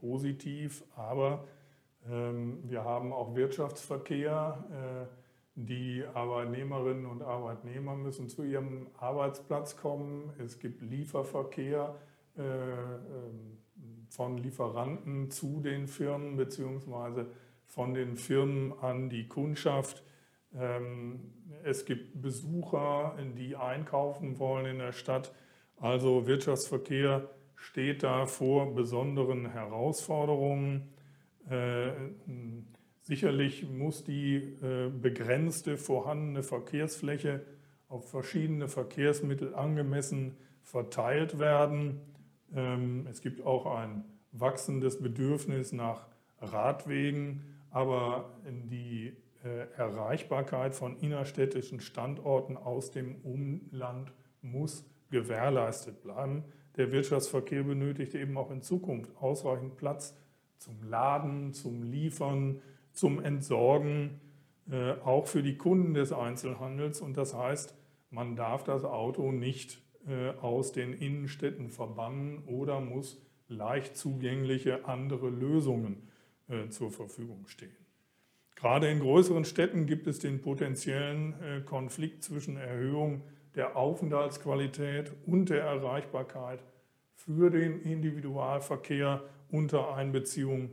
positiv, 0.00 0.84
aber 0.94 1.46
ähm, 2.08 2.58
wir 2.68 2.84
haben 2.84 3.12
auch 3.12 3.34
Wirtschaftsverkehr. 3.34 5.08
Die 5.56 6.04
Arbeitnehmerinnen 6.14 7.06
und 7.06 7.22
Arbeitnehmer 7.22 7.94
müssen 7.94 8.28
zu 8.28 8.44
ihrem 8.44 8.86
Arbeitsplatz 8.98 9.76
kommen. 9.76 10.32
Es 10.38 10.58
gibt 10.58 10.80
Lieferverkehr. 10.80 11.96
Ähm, 12.38 13.59
von 14.10 14.36
Lieferanten 14.36 15.30
zu 15.30 15.60
den 15.60 15.86
Firmen 15.86 16.36
beziehungsweise 16.36 17.30
von 17.66 17.94
den 17.94 18.16
Firmen 18.16 18.72
an 18.80 19.08
die 19.08 19.28
Kundschaft. 19.28 20.02
Ähm, 20.54 21.32
es 21.64 21.84
gibt 21.84 22.20
Besucher, 22.20 23.16
die 23.38 23.56
einkaufen 23.56 24.38
wollen 24.38 24.66
in 24.66 24.78
der 24.78 24.92
Stadt. 24.92 25.32
Also 25.76 26.26
Wirtschaftsverkehr 26.26 27.30
steht 27.54 28.02
da 28.02 28.26
vor 28.26 28.74
besonderen 28.74 29.50
Herausforderungen. 29.50 30.88
Äh, 31.48 31.92
sicherlich 33.02 33.68
muss 33.68 34.02
die 34.02 34.36
äh, 34.36 34.90
begrenzte 34.90 35.76
vorhandene 35.76 36.42
Verkehrsfläche 36.42 37.44
auf 37.88 38.10
verschiedene 38.10 38.68
Verkehrsmittel 38.68 39.54
angemessen 39.54 40.36
verteilt 40.62 41.38
werden. 41.38 42.00
Ähm, 42.54 43.06
es 43.10 43.20
gibt 43.20 43.44
auch 43.44 43.66
ein 43.66 44.04
wachsendes 44.32 45.00
Bedürfnis 45.00 45.72
nach 45.72 46.06
Radwegen, 46.40 47.44
aber 47.70 48.30
die 48.44 49.12
äh, 49.44 49.66
Erreichbarkeit 49.76 50.74
von 50.74 50.96
innerstädtischen 50.98 51.80
Standorten 51.80 52.56
aus 52.56 52.90
dem 52.90 53.16
Umland 53.22 54.12
muss 54.42 54.84
gewährleistet 55.10 56.02
bleiben. 56.02 56.44
Der 56.76 56.92
Wirtschaftsverkehr 56.92 57.64
benötigt 57.64 58.14
eben 58.14 58.36
auch 58.36 58.50
in 58.50 58.62
Zukunft 58.62 59.10
ausreichend 59.20 59.76
Platz 59.76 60.16
zum 60.58 60.82
Laden, 60.88 61.52
zum 61.52 61.82
Liefern, 61.82 62.60
zum 62.92 63.22
Entsorgen, 63.22 64.20
äh, 64.70 64.92
auch 65.04 65.26
für 65.26 65.42
die 65.42 65.56
Kunden 65.56 65.94
des 65.94 66.12
Einzelhandels. 66.12 67.00
Und 67.00 67.16
das 67.16 67.34
heißt, 67.34 67.74
man 68.10 68.36
darf 68.36 68.64
das 68.64 68.84
Auto 68.84 69.32
nicht 69.32 69.80
aus 70.40 70.72
den 70.72 70.94
Innenstädten 70.94 71.68
verbannen 71.68 72.42
oder 72.46 72.80
muss 72.80 73.20
leicht 73.50 73.96
zugängliche 73.96 74.86
andere 74.86 75.28
Lösungen 75.28 76.08
äh, 76.48 76.68
zur 76.68 76.90
Verfügung 76.90 77.46
stehen. 77.46 77.76
Gerade 78.54 78.90
in 78.90 79.00
größeren 79.00 79.44
Städten 79.44 79.86
gibt 79.86 80.06
es 80.06 80.18
den 80.18 80.40
potenziellen 80.40 81.34
äh, 81.42 81.60
Konflikt 81.62 82.22
zwischen 82.22 82.56
Erhöhung 82.56 83.22
der 83.54 83.76
Aufenthaltsqualität 83.76 85.12
und 85.26 85.50
der 85.50 85.62
Erreichbarkeit 85.64 86.62
für 87.14 87.50
den 87.50 87.82
Individualverkehr 87.82 89.22
unter 89.50 89.94
Einbeziehung 89.94 90.70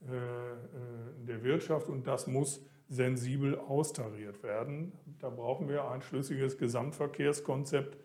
der 0.00 1.42
Wirtschaft 1.42 1.88
und 1.90 2.06
das 2.06 2.26
muss 2.26 2.64
sensibel 2.88 3.58
austariert 3.58 4.42
werden. 4.42 4.92
Da 5.18 5.28
brauchen 5.28 5.68
wir 5.68 5.90
ein 5.90 6.00
schlüssiges 6.00 6.56
Gesamtverkehrskonzept, 6.56 7.98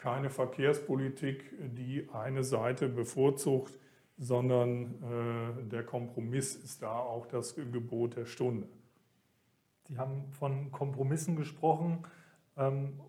keine 0.00 0.30
Verkehrspolitik, 0.30 1.44
die 1.76 2.08
eine 2.12 2.42
Seite 2.42 2.88
bevorzugt, 2.88 3.78
sondern 4.16 4.94
äh, 5.02 5.68
der 5.68 5.84
Kompromiss 5.84 6.56
ist 6.56 6.82
da 6.82 6.98
auch 6.98 7.26
das 7.26 7.54
Gebot 7.54 8.16
der 8.16 8.24
Stunde. 8.24 8.66
Sie 9.88 9.98
haben 9.98 10.30
von 10.32 10.72
Kompromissen 10.72 11.36
gesprochen. 11.36 12.06
Ähm, 12.56 13.00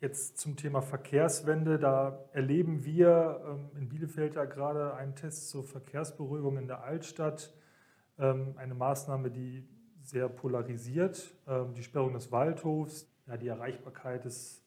jetzt 0.00 0.38
zum 0.38 0.56
Thema 0.56 0.82
Verkehrswende. 0.82 1.78
Da 1.78 2.24
erleben 2.32 2.84
wir 2.84 3.40
ähm, 3.46 3.70
in 3.76 3.88
Bielefeld 3.88 4.34
ja 4.34 4.44
gerade 4.44 4.94
einen 4.94 5.14
Test 5.14 5.50
zur 5.50 5.62
Verkehrsberuhigung 5.62 6.58
in 6.58 6.66
der 6.66 6.82
Altstadt. 6.82 7.54
Ähm, 8.18 8.54
eine 8.56 8.74
Maßnahme, 8.74 9.30
die 9.30 9.68
sehr 10.02 10.28
polarisiert. 10.28 11.32
Die 11.76 11.82
Sperrung 11.84 12.12
des 12.12 12.32
Waldhofs, 12.32 13.08
ja, 13.28 13.36
die 13.36 13.46
Erreichbarkeit 13.46 14.26
ist 14.26 14.61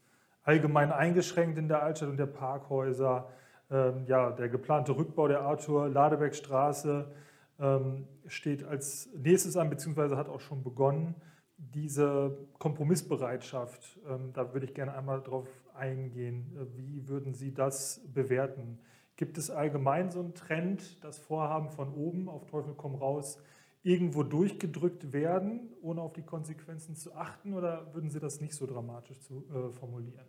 allgemein 0.45 0.91
eingeschränkt 0.91 1.57
in 1.57 1.67
der 1.67 1.83
Altstadt 1.83 2.09
und 2.09 2.17
der 2.17 2.27
Parkhäuser. 2.27 3.29
Ja, 3.67 4.29
der 4.29 4.47
geplante 4.47 4.95
Rückbau 4.95 5.27
der 5.27 5.41
Arthur-Ladebeck-Straße 5.41 7.11
ähm, 7.59 8.07
steht 8.27 8.63
als 8.63 9.09
nächstes 9.15 9.57
an, 9.57 9.69
beziehungsweise 9.69 10.17
hat 10.17 10.29
auch 10.29 10.41
schon 10.41 10.63
begonnen. 10.63 11.15
Diese 11.57 12.37
Kompromissbereitschaft, 12.59 13.99
ähm, 14.07 14.33
da 14.33 14.53
würde 14.53 14.65
ich 14.65 14.73
gerne 14.73 14.93
einmal 14.93 15.21
darauf 15.21 15.47
eingehen. 15.73 16.51
Wie 16.75 17.07
würden 17.07 17.33
Sie 17.33 17.53
das 17.53 18.01
bewerten? 18.13 18.79
Gibt 19.15 19.37
es 19.37 19.49
allgemein 19.49 20.11
so 20.11 20.19
einen 20.19 20.35
Trend, 20.35 21.03
das 21.03 21.17
Vorhaben 21.17 21.69
von 21.69 21.93
oben 21.93 22.27
auf 22.27 22.45
Teufel 22.45 22.73
komm 22.75 22.95
raus 22.95 23.41
irgendwo 23.83 24.23
durchgedrückt 24.23 25.13
werden, 25.13 25.73
ohne 25.81 26.01
auf 26.01 26.13
die 26.13 26.23
Konsequenzen 26.23 26.95
zu 26.95 27.15
achten? 27.15 27.53
Oder 27.53 27.93
würden 27.93 28.09
Sie 28.09 28.19
das 28.19 28.41
nicht 28.41 28.53
so 28.53 28.65
dramatisch 28.65 29.21
zu, 29.21 29.45
äh, 29.49 29.71
formulieren? 29.71 30.25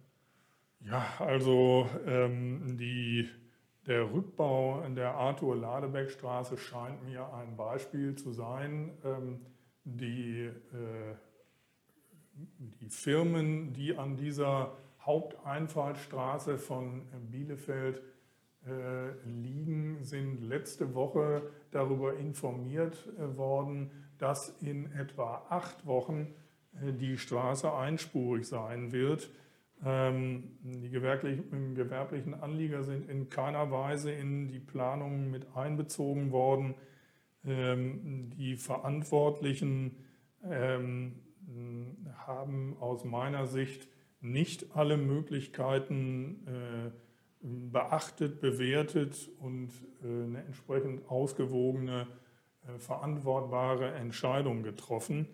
Ja, 0.88 1.04
also 1.18 1.88
ähm, 2.06 2.76
die 2.78 3.28
der 3.88 4.12
Rückbau 4.12 4.82
in 4.82 4.94
der 4.94 5.14
Arthur-Ladebeck-Straße 5.14 6.56
scheint 6.56 7.04
mir 7.04 7.32
ein 7.34 7.56
Beispiel 7.56 8.14
zu 8.14 8.32
sein. 8.32 8.96
Ähm, 9.04 9.40
die, 9.82 10.44
äh, 10.44 11.14
die 12.34 12.88
Firmen, 12.88 13.72
die 13.72 13.96
an 13.96 14.16
dieser 14.16 14.76
Haupteinfallstraße 15.00 16.56
von 16.56 17.02
Bielefeld 17.32 18.00
äh, 18.64 19.10
liegen, 19.24 20.04
sind 20.04 20.40
letzte 20.40 20.94
Woche 20.94 21.50
darüber 21.72 22.16
informiert 22.16 23.08
äh, 23.18 23.36
worden, 23.36 23.90
dass 24.18 24.50
in 24.62 24.92
etwa 24.92 25.46
acht 25.48 25.84
Wochen 25.84 26.34
die 26.72 27.18
Straße 27.18 27.72
einspurig 27.72 28.46
sein 28.46 28.92
wird. 28.92 29.30
Ähm, 29.84 30.58
die 30.62 30.88
gewerblichen, 30.88 31.74
gewerblichen 31.74 32.34
Anlieger 32.34 32.82
sind 32.82 33.08
in 33.08 33.28
keiner 33.28 33.70
Weise 33.70 34.10
in 34.10 34.48
die 34.48 34.58
Planungen 34.58 35.30
mit 35.30 35.54
einbezogen 35.54 36.32
worden. 36.32 36.74
Ähm, 37.44 38.30
die 38.30 38.56
Verantwortlichen 38.56 39.96
ähm, 40.44 41.16
haben 42.26 42.76
aus 42.80 43.04
meiner 43.04 43.46
Sicht 43.46 43.88
nicht 44.20 44.74
alle 44.74 44.96
Möglichkeiten 44.96 46.46
äh, 46.46 46.90
beachtet, 47.42 48.40
bewertet 48.40 49.30
und 49.40 49.70
äh, 50.02 50.06
eine 50.06 50.44
entsprechend 50.44 51.08
ausgewogene, 51.08 52.06
äh, 52.66 52.78
verantwortbare 52.78 53.92
Entscheidung 53.92 54.62
getroffen. 54.62 55.28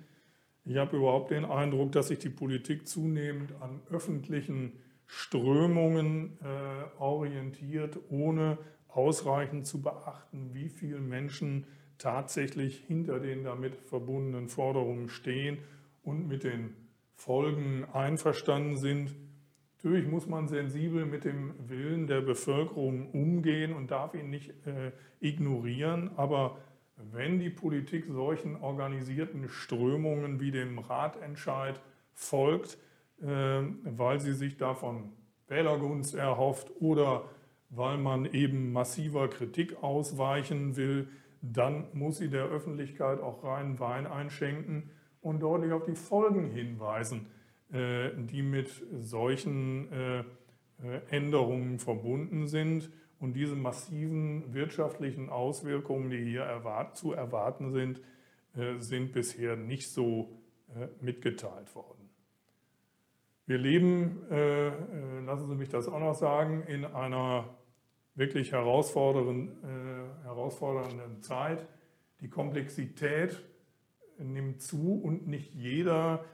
Ich 0.64 0.76
habe 0.76 0.96
überhaupt 0.96 1.30
den 1.30 1.44
Eindruck, 1.44 1.92
dass 1.92 2.08
sich 2.08 2.20
die 2.20 2.30
Politik 2.30 2.86
zunehmend 2.86 3.52
an 3.60 3.80
öffentlichen 3.90 4.72
Strömungen 5.06 6.38
äh, 6.42 7.00
orientiert, 7.00 7.98
ohne 8.08 8.58
ausreichend 8.88 9.66
zu 9.66 9.82
beachten, 9.82 10.50
wie 10.54 10.68
viele 10.68 11.00
Menschen 11.00 11.66
tatsächlich 11.98 12.84
hinter 12.86 13.18
den 13.18 13.44
damit 13.44 13.76
verbundenen 13.76 14.48
Forderungen 14.48 15.08
stehen 15.08 15.58
und 16.02 16.28
mit 16.28 16.44
den 16.44 16.74
Folgen 17.14 17.84
einverstanden 17.92 18.76
sind. 18.76 19.14
Natürlich 19.76 20.06
muss 20.06 20.26
man 20.26 20.48
sensibel 20.48 21.06
mit 21.06 21.24
dem 21.24 21.54
Willen 21.68 22.06
der 22.06 22.20
Bevölkerung 22.20 23.10
umgehen 23.10 23.72
und 23.72 23.90
darf 23.90 24.14
ihn 24.14 24.30
nicht 24.30 24.50
äh, 24.66 24.92
ignorieren, 25.20 26.10
aber 26.16 26.58
wenn 27.10 27.38
die 27.38 27.50
Politik 27.50 28.04
solchen 28.08 28.56
organisierten 28.56 29.48
Strömungen 29.48 30.40
wie 30.40 30.50
dem 30.50 30.78
Ratentscheid 30.78 31.80
folgt, 32.12 32.78
äh, 33.20 33.26
weil 33.26 34.20
sie 34.20 34.34
sich 34.34 34.56
davon 34.56 35.12
Wählergunst 35.48 36.14
erhofft 36.14 36.70
oder 36.80 37.24
weil 37.70 37.98
man 37.98 38.26
eben 38.26 38.72
massiver 38.72 39.28
Kritik 39.28 39.82
ausweichen 39.82 40.76
will, 40.76 41.08
dann 41.40 41.86
muss 41.92 42.18
sie 42.18 42.28
der 42.28 42.44
Öffentlichkeit 42.44 43.20
auch 43.20 43.42
reinen 43.42 43.80
Wein 43.80 44.06
einschenken 44.06 44.90
und 45.20 45.40
deutlich 45.40 45.72
auf 45.72 45.84
die 45.84 45.94
Folgen 45.94 46.50
hinweisen, 46.50 47.26
äh, 47.72 48.10
die 48.16 48.42
mit 48.42 48.70
solchen 49.00 49.90
äh, 49.92 50.24
Änderungen 51.10 51.78
verbunden 51.78 52.46
sind. 52.46 52.90
Und 53.22 53.34
diese 53.34 53.54
massiven 53.54 54.52
wirtschaftlichen 54.52 55.30
Auswirkungen, 55.30 56.10
die 56.10 56.24
hier 56.24 56.42
erwart 56.42 56.96
zu 56.96 57.12
erwarten 57.12 57.70
sind, 57.70 58.00
äh, 58.56 58.80
sind 58.80 59.12
bisher 59.12 59.54
nicht 59.54 59.92
so 59.92 60.40
äh, 60.74 60.88
mitgeteilt 61.00 61.72
worden. 61.76 62.10
Wir 63.46 63.58
leben, 63.58 64.28
äh, 64.28 65.20
lassen 65.20 65.48
Sie 65.48 65.54
mich 65.54 65.68
das 65.68 65.86
auch 65.86 66.00
noch 66.00 66.16
sagen, 66.16 66.64
in 66.64 66.84
einer 66.84 67.56
wirklich 68.16 68.50
herausfordernden, 68.50 69.56
herausfordernden 70.24 71.22
Zeit. 71.22 71.64
Die 72.20 72.28
Komplexität 72.28 73.40
nimmt 74.18 74.60
zu 74.60 75.00
und 75.00 75.28
nicht 75.28 75.54
jeder 75.54 76.26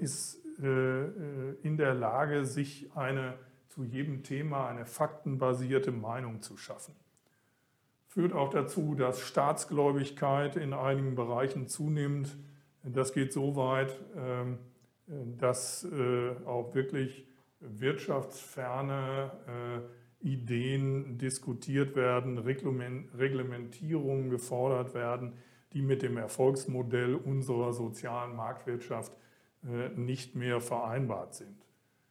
ist 0.00 0.40
in 0.62 1.76
der 1.76 1.94
Lage, 1.94 2.44
sich 2.44 2.94
eine 2.94 3.36
zu 3.80 3.84
jedem 3.84 4.22
Thema 4.22 4.68
eine 4.68 4.84
faktenbasierte 4.84 5.90
Meinung 5.90 6.42
zu 6.42 6.58
schaffen. 6.58 6.94
Führt 8.08 8.34
auch 8.34 8.50
dazu, 8.50 8.94
dass 8.94 9.20
Staatsgläubigkeit 9.20 10.56
in 10.56 10.74
einigen 10.74 11.14
Bereichen 11.14 11.66
zunimmt. 11.66 12.36
Das 12.82 13.14
geht 13.14 13.32
so 13.32 13.56
weit, 13.56 13.98
ähm, 14.16 14.58
dass 15.38 15.84
äh, 15.84 16.32
auch 16.44 16.74
wirklich 16.74 17.26
wirtschaftsferne 17.60 19.30
äh, 20.22 20.28
Ideen 20.28 21.16
diskutiert 21.16 21.96
werden, 21.96 22.36
Reglementierungen 22.36 24.28
gefordert 24.28 24.92
werden, 24.92 25.32
die 25.72 25.80
mit 25.80 26.02
dem 26.02 26.18
Erfolgsmodell 26.18 27.14
unserer 27.14 27.72
sozialen 27.72 28.36
Marktwirtschaft 28.36 29.12
äh, 29.64 29.88
nicht 29.98 30.34
mehr 30.34 30.60
vereinbart 30.60 31.34
sind 31.34 31.59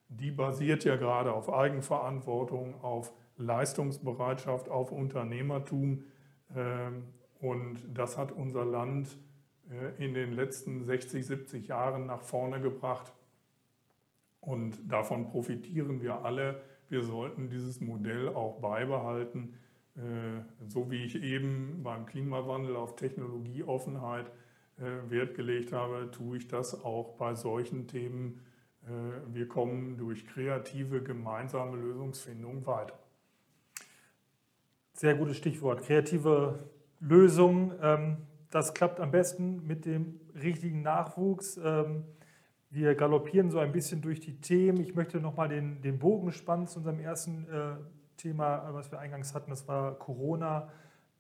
die 0.10 0.32
basiert 0.32 0.84
ja 0.84 0.96
gerade 0.96 1.34
auf 1.34 1.52
Eigenverantwortung, 1.52 2.82
auf 2.82 3.14
Leistungsbereitschaft, 3.38 4.70
auf 4.70 4.92
Unternehmertum. 4.92 6.04
Ähm, 6.56 7.04
und 7.40 7.78
das 7.94 8.18
hat 8.18 8.32
unser 8.32 8.66
Land 8.66 9.18
äh, 9.70 10.04
in 10.04 10.14
den 10.14 10.34
letzten 10.34 10.84
60, 10.84 11.26
70 11.26 11.68
Jahren 11.68 12.08
nach 12.08 12.22
vorne 12.22 12.60
gebracht. 12.60 13.14
Und 14.42 14.80
davon 14.92 15.28
profitieren 15.28 16.02
wir 16.02 16.26
alle. 16.26 16.62
Wir 16.90 17.04
sollten 17.04 17.50
dieses 17.50 17.80
Modell 17.80 18.30
auch 18.30 18.60
beibehalten, 18.60 19.54
äh, 19.96 20.42
so 20.68 20.90
wie 20.90 21.04
ich 21.04 21.22
eben 21.22 21.82
beim 21.84 22.06
Klimawandel 22.08 22.76
auf 22.76 22.96
Technologieoffenheit 22.96 24.32
äh, 24.80 25.10
Wert 25.12 25.36
gelegt 25.36 25.72
habe, 25.72 26.10
tue 26.12 26.38
ich 26.38 26.48
das 26.48 26.84
auch 26.84 27.16
bei 27.18 27.36
solchen 27.36 27.88
Themen 27.88 28.42
wir 29.28 29.48
kommen 29.48 29.98
durch 29.98 30.26
kreative 30.26 31.02
gemeinsame 31.02 31.78
Lösungsfindung 31.78 32.66
weiter. 32.66 32.98
Sehr 34.94 35.16
gutes 35.16 35.38
Stichwort. 35.38 35.84
Kreative 35.84 36.60
Lösung. 37.00 37.74
Ähm, 37.82 38.18
das 38.50 38.74
klappt 38.74 39.00
am 39.00 39.12
besten 39.12 39.66
mit 39.66 39.86
dem 39.86 40.20
richtigen 40.34 40.82
Nachwuchs. 40.82 41.58
Ähm, 41.64 42.04
wir 42.70 42.96
galoppieren 42.96 43.50
so 43.50 43.60
ein 43.60 43.72
bisschen 43.72 44.02
durch 44.02 44.20
die 44.20 44.42
Themen. 44.42 44.80
Ich 44.82 44.96
möchte 44.96 45.20
nochmal 45.20 45.50
den, 45.50 45.82
den 45.82 46.00
Bogen 46.00 46.32
spannen 46.32 46.68
zu 46.68 46.80
unserem 46.80 47.00
ersten 47.00 47.48
äh, 47.50 47.76
Thema, 48.18 48.74
was 48.74 48.92
wir 48.92 49.00
eingangs 49.00 49.34
hatten. 49.34 49.50
Das 49.50 49.68
war 49.68 49.98
Corona. 49.98 50.70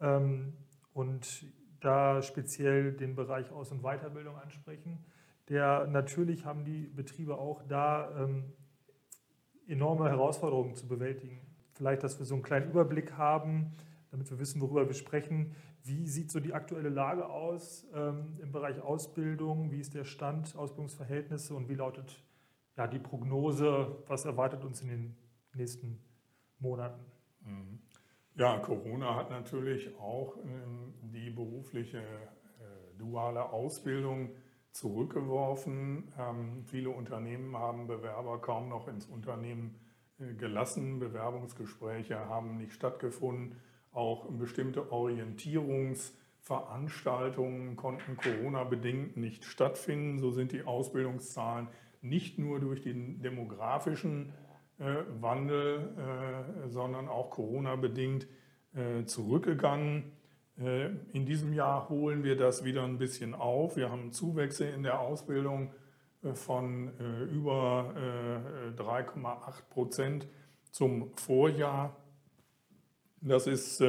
Ähm, 0.01 0.53
und 0.93 1.45
da 1.79 2.21
speziell 2.21 2.91
den 2.91 3.15
Bereich 3.15 3.51
Aus- 3.51 3.71
und 3.71 3.81
Weiterbildung 3.81 4.35
ansprechen 4.37 5.05
der 5.49 5.87
natürlich 5.87 6.45
haben 6.45 6.63
die 6.63 6.87
Betriebe 6.87 7.37
auch 7.37 7.63
da 7.67 8.23
ähm, 8.23 8.53
enorme 9.67 10.09
Herausforderungen 10.09 10.75
zu 10.75 10.87
bewältigen. 10.87 11.41
Vielleicht, 11.73 12.03
dass 12.03 12.19
wir 12.19 12.25
so 12.25 12.35
einen 12.35 12.43
kleinen 12.43 12.69
Überblick 12.69 13.13
haben, 13.17 13.73
damit 14.11 14.29
wir 14.29 14.39
wissen, 14.39 14.61
worüber 14.61 14.87
wir 14.87 14.93
sprechen. 14.93 15.55
Wie 15.83 16.07
sieht 16.07 16.31
so 16.31 16.39
die 16.39 16.53
aktuelle 16.53 16.89
Lage 16.89 17.27
aus 17.27 17.87
ähm, 17.93 18.37
im 18.41 18.51
Bereich 18.51 18.81
Ausbildung? 18.81 19.71
Wie 19.71 19.79
ist 19.79 19.93
der 19.93 20.03
Stand, 20.03 20.55
Ausbildungsverhältnisse 20.55 21.53
und 21.55 21.69
wie 21.69 21.75
lautet 21.75 22.23
ja, 22.75 22.87
die 22.87 22.99
Prognose? 22.99 24.03
Was 24.07 24.25
erwartet 24.25 24.65
uns 24.65 24.81
in 24.81 24.89
den 24.89 25.17
nächsten 25.53 25.99
Monaten? 26.59 27.03
Mhm. 27.41 27.79
Ja, 28.35 28.57
Corona 28.59 29.15
hat 29.15 29.29
natürlich 29.29 29.95
auch 29.97 30.37
ähm, 30.37 30.93
die 31.01 31.29
berufliche 31.29 31.99
äh, 31.99 32.97
duale 32.97 33.51
Ausbildung 33.51 34.31
zurückgeworfen. 34.79 36.11
Ähm, 36.17 36.63
viele 36.65 36.89
Unternehmen 36.89 37.55
haben 37.57 37.85
Bewerber 37.87 38.39
kaum 38.39 38.69
noch 38.69 38.87
ins 38.87 39.05
Unternehmen 39.05 39.75
äh, 40.19 40.33
gelassen. 40.33 40.99
Bewerbungsgespräche 40.99 42.29
haben 42.29 42.57
nicht 42.57 42.73
stattgefunden. 42.73 43.57
Auch 43.91 44.27
bestimmte 44.31 44.91
Orientierungsveranstaltungen 44.91 47.75
konnten 47.75 48.17
Corona-bedingt 48.17 49.17
nicht 49.17 49.45
stattfinden. 49.45 50.19
So 50.19 50.31
sind 50.31 50.51
die 50.53 50.63
Ausbildungszahlen 50.63 51.67
nicht 52.01 52.39
nur 52.39 52.61
durch 52.61 52.81
den 52.81 53.21
demografischen 53.21 54.31
äh, 54.77 54.95
Wandel, 55.19 55.89
äh, 55.97 56.43
sondern 56.69 57.09
auch 57.09 57.31
Corona-bedingt 57.31 58.27
äh, 58.73 59.03
zurückgegangen. 59.03 60.13
Äh, 60.59 60.89
in 61.13 61.25
diesem 61.25 61.53
Jahr 61.53 61.89
holen 61.89 62.23
wir 62.23 62.35
das 62.35 62.63
wieder 62.63 62.83
ein 62.83 62.97
bisschen 62.97 63.33
auf. 63.33 63.77
Wir 63.77 63.89
haben 63.89 64.11
Zuwächse 64.11 64.65
in 64.65 64.83
der 64.83 64.99
Ausbildung 64.99 65.71
äh, 66.23 66.33
von 66.33 66.91
äh, 66.99 67.23
über 67.23 67.93
3,8 68.77 69.69
Prozent 69.69 70.27
zum 70.71 71.11
Vorjahr. 71.15 71.95
Das 73.21 73.47
ist 73.47 73.83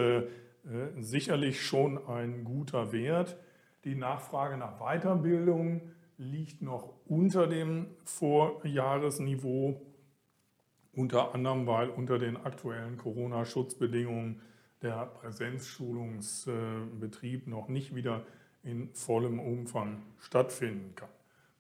sicherlich 0.99 1.65
schon 1.65 2.05
ein 2.09 2.45
guter 2.45 2.93
Wert. 2.93 3.37
Die 3.85 3.95
Nachfrage 3.95 4.57
nach 4.57 4.81
Weiterbildung 4.81 5.83
liegt 6.19 6.63
noch 6.63 6.95
unter 7.07 7.47
dem 7.47 7.87
Vorjahresniveau, 8.05 9.81
unter 10.93 11.35
anderem 11.35 11.67
weil 11.67 11.91
unter 11.91 12.19
den 12.19 12.37
aktuellen 12.37 12.97
Corona-Schutzbedingungen 12.97 14.41
der 14.83 15.07
Präsenzschulungsbetrieb 15.07 17.47
noch 17.47 17.69
nicht 17.69 17.95
wieder 17.95 18.27
in 18.63 18.93
vollem 18.95 19.41
Umfang 19.41 20.03
stattfinden 20.19 20.95
kann. 20.95 21.09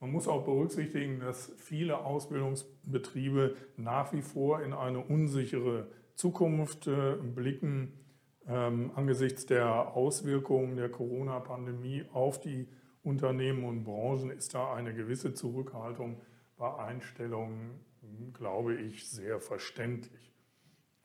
Man 0.01 0.13
muss 0.13 0.29
auch 0.29 0.45
berücksichtigen, 0.45 1.21
dass 1.21 1.53
viele 1.59 1.99
Ausbildungsbetriebe 1.99 3.57
nach 3.77 4.15
wie 4.15 4.23
vor 4.23 4.63
in 4.63 4.73
eine 4.73 5.01
unsichere 5.01 5.89
Zukunft 6.15 6.87
äh, 6.87 7.17
blicken. 7.17 7.93
Ähm, 8.47 8.93
angesichts 8.95 9.45
der 9.45 9.95
Auswirkungen 9.95 10.77
der 10.77 10.89
Corona-Pandemie 10.89 12.07
auf 12.13 12.41
die 12.41 12.67
Unternehmen 13.03 13.65
und 13.65 13.85
Branchen 13.85 14.31
ist 14.31 14.55
da 14.55 14.75
eine 14.75 14.95
gewisse 14.95 15.35
Zurückhaltung 15.35 16.21
bei 16.57 16.75
Einstellungen, 16.75 17.81
glaube 18.33 18.77
ich, 18.77 19.09
sehr 19.09 19.41
verständlich. 19.41 20.33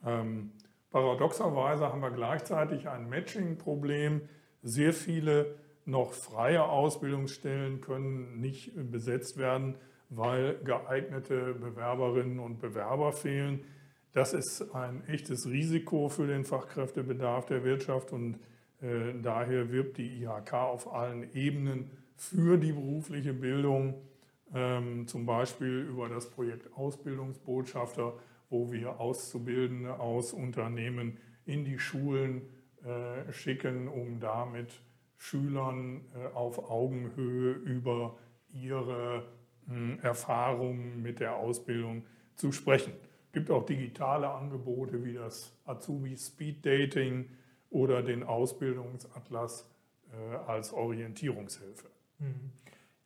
Ähm, 0.04 0.52
Paradoxerweise 0.96 1.92
haben 1.92 2.00
wir 2.00 2.12
gleichzeitig 2.12 2.88
ein 2.88 3.10
Matching-Problem. 3.10 4.22
Sehr 4.64 4.94
viele 4.94 5.56
noch 5.84 6.14
freie 6.14 6.64
Ausbildungsstellen 6.64 7.82
können 7.82 8.40
nicht 8.40 8.72
besetzt 8.76 9.36
werden, 9.36 9.76
weil 10.10 10.58
geeignete 10.64 11.54
Bewerberinnen 11.54 12.40
und 12.40 12.60
Bewerber 12.62 13.12
fehlen. 13.12 13.66
Das 14.14 14.34
ist 14.34 14.74
ein 14.74 15.06
echtes 15.10 15.46
Risiko 15.50 16.08
für 16.08 16.28
den 16.28 16.46
Fachkräftebedarf 16.46 17.46
der 17.46 17.66
Wirtschaft 17.66 18.14
und 18.14 18.36
äh, 18.82 19.16
daher 19.22 19.74
wirbt 19.74 19.98
die 19.98 20.24
IHK 20.24 20.54
auf 20.54 20.94
allen 20.94 21.30
Ebenen 21.34 21.92
für 22.16 22.58
die 22.58 22.72
berufliche 22.72 23.34
Bildung, 23.34 23.96
ähm, 24.54 25.08
zum 25.08 25.26
Beispiel 25.26 25.82
über 25.90 26.08
das 26.08 26.30
Projekt 26.30 26.70
Ausbildungsbotschafter 26.78 28.14
wo 28.56 28.72
wir 28.72 29.02
Auszubildende 29.02 30.00
aus 30.00 30.32
Unternehmen 30.32 31.20
in 31.46 31.66
die 31.66 31.78
Schulen 31.78 32.42
äh, 32.86 33.34
schicken, 33.34 33.90
um 33.90 34.22
damit 34.22 34.82
Schülern 35.18 36.06
äh, 36.16 36.34
auf 36.34 36.70
Augenhöhe 36.72 37.52
über 37.52 38.18
ihre 38.54 39.26
hm, 39.68 40.00
Erfahrungen 40.00 41.02
mit 41.02 41.20
der 41.20 41.36
Ausbildung 41.36 42.06
zu 42.36 42.54
sprechen. 42.54 42.94
Es 43.28 43.34
gibt 43.34 43.52
auch 43.52 43.66
digitale 43.66 44.30
Angebote 44.30 45.04
wie 45.04 45.16
das 45.16 45.52
Azubi 45.66 46.16
Speed 46.16 46.66
Dating 46.66 47.30
oder 47.70 48.02
den 48.04 48.24
Ausbildungsatlas 48.24 49.70
äh, 50.14 50.36
als 50.48 50.72
Orientierungshilfe. 50.72 51.90
Mhm. 52.20 52.52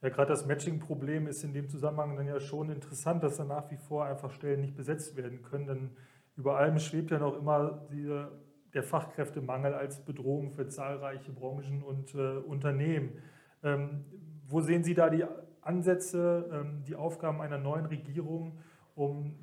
Ja, 0.01 0.07
gerade 0.07 0.29
das 0.29 0.45
Matching-Problem 0.45 1.27
ist 1.27 1.43
in 1.43 1.53
dem 1.53 1.67
Zusammenhang 1.67 2.15
dann 2.15 2.27
ja 2.27 2.39
schon 2.39 2.69
interessant, 2.69 3.21
dass 3.21 3.35
da 3.35 3.43
nach 3.43 3.69
wie 3.69 3.75
vor 3.75 4.05
einfach 4.05 4.31
Stellen 4.31 4.61
nicht 4.61 4.75
besetzt 4.75 5.17
werden 5.17 5.41
können. 5.41 5.67
Denn 5.67 5.89
über 6.37 6.57
allem 6.57 6.79
schwebt 6.79 7.11
ja 7.11 7.19
noch 7.19 7.37
immer 7.37 7.85
diese, 7.91 8.31
der 8.73 8.83
Fachkräftemangel 8.83 9.73
als 9.73 10.05
Bedrohung 10.05 10.51
für 10.51 10.69
zahlreiche 10.69 11.33
Branchen 11.33 11.83
und 11.83 12.15
äh, 12.15 12.37
Unternehmen. 12.37 13.21
Ähm, 13.61 14.05
wo 14.47 14.61
sehen 14.61 14.85
Sie 14.85 14.93
da 14.93 15.09
die 15.09 15.25
Ansätze, 15.59 16.49
ähm, 16.49 16.83
die 16.87 16.95
Aufgaben 16.95 17.41
einer 17.41 17.57
neuen 17.57 17.85
Regierung, 17.85 18.59
um 18.95 19.35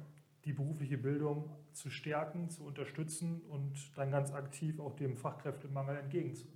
die 0.47 0.55
berufliche 0.55 0.97
Bildung 0.97 1.51
zu 1.73 1.91
stärken, 1.91 2.49
zu 2.49 2.65
unterstützen 2.65 3.43
und 3.51 3.75
dann 3.99 4.11
ganz 4.11 4.33
aktiv 4.33 4.81
auch 4.81 4.95
dem 4.95 5.19
Fachkräftemangel 5.19 5.99
entgegenzuwirken? 5.99 6.56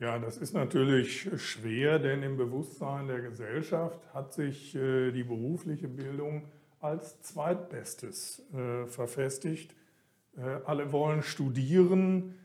Ja, 0.00 0.20
das 0.20 0.36
ist 0.36 0.54
natürlich 0.54 1.28
schwer, 1.42 1.98
denn 1.98 2.22
im 2.22 2.36
Bewusstsein 2.36 3.08
der 3.08 3.20
Gesellschaft 3.20 3.98
hat 4.14 4.32
sich 4.32 4.76
äh, 4.76 5.10
die 5.10 5.24
berufliche 5.24 5.88
Bildung 5.88 6.44
als 6.78 7.20
zweitbestes 7.22 8.46
äh, 8.54 8.86
verfestigt. 8.86 9.74
Äh, 10.36 10.42
alle 10.66 10.92
wollen 10.92 11.24
studieren. 11.24 12.36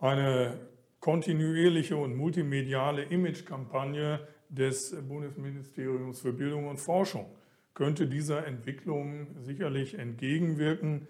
Eine 0.00 0.58
kontinuierliche 0.98 1.96
und 1.96 2.16
multimediale 2.16 3.04
Imagekampagne 3.04 4.26
des 4.48 4.96
Bundesministeriums 5.06 6.20
für 6.20 6.32
Bildung 6.32 6.66
und 6.66 6.78
Forschung 6.78 7.26
könnte 7.74 8.08
dieser 8.08 8.44
Entwicklung 8.44 9.28
sicherlich 9.38 9.94
entgegenwirken. 9.94 11.06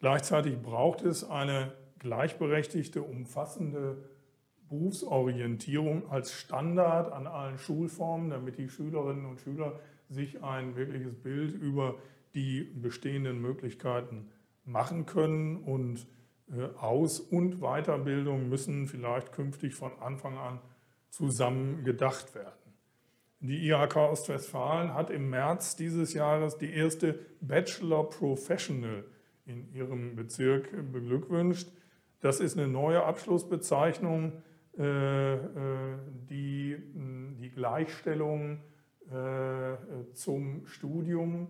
Gleichzeitig 0.00 0.56
braucht 0.62 1.02
es 1.02 1.28
eine 1.28 1.74
gleichberechtigte, 1.98 3.02
umfassende 3.02 3.98
Berufsorientierung 4.68 6.10
als 6.10 6.32
Standard 6.32 7.12
an 7.12 7.26
allen 7.26 7.58
Schulformen, 7.58 8.30
damit 8.30 8.58
die 8.58 8.68
Schülerinnen 8.68 9.26
und 9.26 9.40
Schüler 9.40 9.78
sich 10.08 10.42
ein 10.42 10.76
wirkliches 10.76 11.14
Bild 11.14 11.54
über 11.54 11.96
die 12.34 12.62
bestehenden 12.62 13.40
Möglichkeiten 13.40 14.28
machen 14.64 15.06
können. 15.06 15.56
Und 15.58 16.06
äh, 16.50 16.66
Aus- 16.78 17.20
und 17.20 17.60
Weiterbildung 17.60 18.48
müssen 18.48 18.86
vielleicht 18.86 19.32
künftig 19.32 19.74
von 19.74 19.92
Anfang 20.00 20.36
an 20.36 20.60
zusammen 21.10 21.84
gedacht 21.84 22.34
werden. 22.34 22.52
Die 23.40 23.68
IHK 23.68 23.96
Ostwestfalen 23.96 24.94
hat 24.94 25.10
im 25.10 25.30
März 25.30 25.76
dieses 25.76 26.14
Jahres 26.14 26.56
die 26.56 26.72
erste 26.72 27.18
Bachelor 27.40 28.08
Professional 28.08 29.04
in 29.44 29.72
ihrem 29.72 30.16
Bezirk 30.16 30.70
beglückwünscht. 30.92 31.68
Das 32.20 32.40
ist 32.40 32.58
eine 32.58 32.66
neue 32.66 33.04
Abschlussbezeichnung 33.04 34.32
die 34.78 36.76
die 37.40 37.50
Gleichstellung 37.50 38.58
äh, 39.10 39.76
zum 40.12 40.66
Studium 40.66 41.48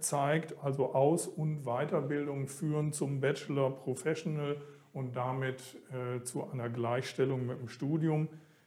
zeigt, 0.00 0.56
also 0.64 0.94
Aus- 0.94 1.28
und 1.28 1.62
Weiterbildung 1.62 2.48
führen 2.48 2.92
zum 2.92 3.20
Bachelor 3.20 3.70
Professional 3.70 4.60
und 4.92 5.14
damit 5.14 5.78
zu 6.24 6.50
einer 6.50 6.68
Gleichstellung 6.68 7.46
mit 7.46 7.60
dem 7.60 7.68
Studium. 7.68 8.26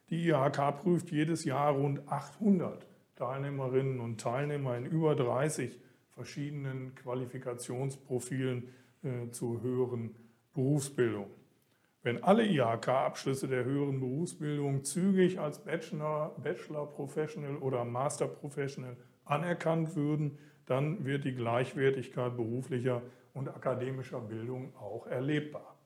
Die 0.10 0.30
IHK 0.30 0.78
prüft 0.78 1.12
jedes 1.12 1.44
Jahr 1.44 1.74
rund 1.74 2.08
800 2.08 2.88
Teilnehmerinnen 3.18 4.00
und 4.00 4.22
Teilnehmer 4.22 4.78
in 4.78 4.86
über 4.86 5.14
30 5.14 5.78
verschiedenen 6.12 6.96
Qualifikationsprofilen 6.96 8.70
zur 9.32 9.62
höheren 9.62 10.16
Berufsbildung. 10.54 11.28
Wenn 12.04 12.22
alle 12.22 12.46
IHK-Abschlüsse 12.46 13.48
der 13.48 13.64
höheren 13.64 14.02
Berufsbildung 14.02 14.84
zügig 14.84 15.40
als 15.40 15.60
Bachelor, 15.60 16.36
Bachelor 16.44 16.92
Professional 16.92 17.56
oder 17.56 17.86
Master 17.86 18.28
Professional 18.28 18.98
anerkannt 19.24 19.96
würden, 19.96 20.38
dann 20.66 21.06
wird 21.06 21.24
die 21.24 21.34
Gleichwertigkeit 21.34 22.36
beruflicher 22.36 23.02
und 23.34 23.48
akademischer 23.48 24.20
Bildung 24.20 24.76
auch 24.76 25.08
erlebbar. 25.08 25.78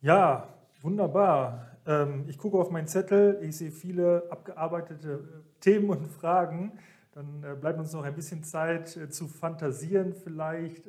Ja, 0.00 0.54
wunderbar. 0.80 1.76
Ähm, 1.86 2.26
ich 2.28 2.38
gucke 2.38 2.56
auf 2.56 2.70
meinen 2.70 2.86
Zettel, 2.86 3.40
ich 3.42 3.56
sehe 3.56 3.72
viele 3.72 4.30
abgearbeitete 4.30 5.12
äh, 5.12 5.60
Themen 5.60 5.90
und 5.90 6.06
Fragen. 6.06 6.78
Dann 7.12 7.42
äh, 7.42 7.56
bleibt 7.56 7.80
uns 7.80 7.92
noch 7.92 8.04
ein 8.04 8.14
bisschen 8.14 8.44
Zeit 8.44 8.96
äh, 8.96 9.08
zu 9.08 9.26
fantasieren 9.26 10.14
vielleicht. 10.14 10.88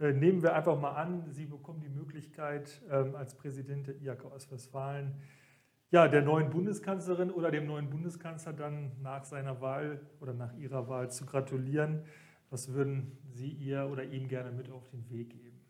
Äh, 0.00 0.12
nehmen 0.12 0.42
wir 0.42 0.54
einfach 0.54 0.78
mal 0.78 0.92
an, 0.92 1.24
Sie 1.30 1.46
bekommen 1.46 1.80
die 1.80 1.88
Möglichkeit, 1.88 2.82
ähm, 2.90 3.14
als 3.14 3.34
Präsident 3.34 3.86
der 3.86 4.00
IHK 4.00 4.24
Ostwestfalen 4.32 5.14
ja, 5.94 6.08
der 6.08 6.22
neuen 6.22 6.50
Bundeskanzlerin 6.50 7.30
oder 7.30 7.52
dem 7.52 7.68
neuen 7.68 7.88
Bundeskanzler 7.88 8.52
dann 8.52 8.90
nach 9.00 9.24
seiner 9.24 9.60
Wahl 9.60 10.00
oder 10.20 10.32
nach 10.32 10.52
ihrer 10.56 10.88
Wahl 10.88 11.08
zu 11.08 11.24
gratulieren. 11.24 12.02
Was 12.50 12.72
würden 12.72 13.16
Sie 13.30 13.48
ihr 13.48 13.88
oder 13.88 14.02
ihm 14.02 14.26
gerne 14.26 14.50
mit 14.50 14.72
auf 14.72 14.88
den 14.88 15.08
Weg 15.08 15.30
geben? 15.30 15.60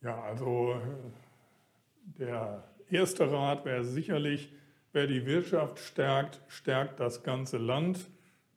Ja, 0.00 0.22
also 0.22 0.74
äh, 0.74 2.20
der 2.20 2.62
erste 2.88 3.28
Rat 3.32 3.64
wäre 3.64 3.82
sicherlich, 3.82 4.52
wer 4.92 5.08
die 5.08 5.26
Wirtschaft 5.26 5.80
stärkt, 5.80 6.40
stärkt 6.46 7.00
das 7.00 7.24
ganze 7.24 7.58
Land. 7.58 8.08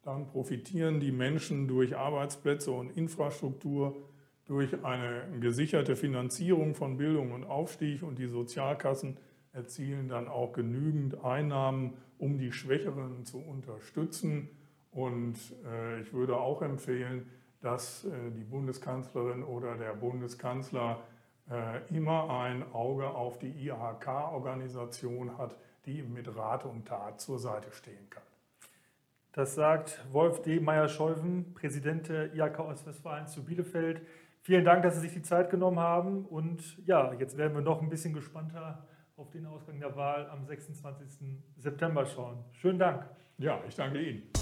Dann 0.04 0.28
profitieren 0.28 1.00
die 1.00 1.12
Menschen 1.12 1.68
durch 1.68 1.98
Arbeitsplätze 1.98 2.70
und 2.70 2.96
Infrastruktur, 2.96 4.09
durch 4.50 4.84
eine 4.84 5.22
gesicherte 5.40 5.96
Finanzierung 5.96 6.74
von 6.74 6.98
Bildung 6.98 7.34
und 7.34 7.44
Aufstieg 7.44 8.02
und 8.02 8.18
die 8.18 8.26
Sozialkassen 8.26 9.16
erzielen 9.54 10.08
dann 10.08 10.28
auch 10.28 10.54
genügend 10.54 11.24
Einnahmen, 11.24 11.94
um 12.18 12.40
die 12.40 12.52
Schwächeren 12.52 13.24
zu 13.26 13.38
unterstützen. 13.38 14.50
Und 14.90 15.36
äh, 15.64 16.02
ich 16.02 16.14
würde 16.14 16.38
auch 16.38 16.64
empfehlen, 16.64 17.30
dass 17.62 18.06
äh, 18.06 18.10
die 18.36 18.44
Bundeskanzlerin 18.44 19.44
oder 19.44 19.76
der 19.76 19.94
Bundeskanzler 19.94 21.04
äh, 21.52 21.96
immer 21.96 22.32
ein 22.32 22.64
Auge 22.74 23.08
auf 23.08 23.38
die 23.38 23.52
IHK-Organisation 23.68 25.38
hat, 25.38 25.58
die 25.86 26.00
ihm 26.00 26.12
mit 26.12 26.36
Rat 26.36 26.66
und 26.66 26.88
Tat 26.88 27.22
zur 27.22 27.38
Seite 27.38 27.72
stehen 27.72 28.10
kann. 28.10 28.24
Das 29.32 29.54
sagt 29.54 30.04
Wolf 30.12 30.42
D. 30.42 30.60
Meyer-Scheuven, 30.60 31.54
Präsident 31.54 32.10
der 32.10 32.34
IHK 32.34 32.60
Ostwestfalen 32.60 33.28
zu 33.28 33.44
Bielefeld. 33.46 34.02
Vielen 34.50 34.66
Dank, 34.66 34.82
dass 34.82 34.96
Sie 34.96 35.02
sich 35.02 35.14
die 35.14 35.22
Zeit 35.22 35.52
genommen 35.52 35.78
haben. 35.78 36.26
Und 36.26 36.84
ja, 36.88 37.14
jetzt 37.14 37.38
werden 37.38 37.54
wir 37.54 37.62
noch 37.62 37.84
ein 37.84 37.90
bisschen 37.90 38.16
gespannter 38.16 38.84
auf 39.16 39.30
den 39.30 39.46
Ausgang 39.46 39.80
der 39.80 39.96
Wahl 39.96 40.28
am 40.28 40.44
26. 40.44 41.38
September 41.56 42.04
schauen. 42.08 42.44
Schönen 42.54 42.80
Dank. 42.80 43.06
Ja, 43.38 43.62
ich 43.68 43.76
danke 43.76 44.02
Ihnen. 44.02 44.39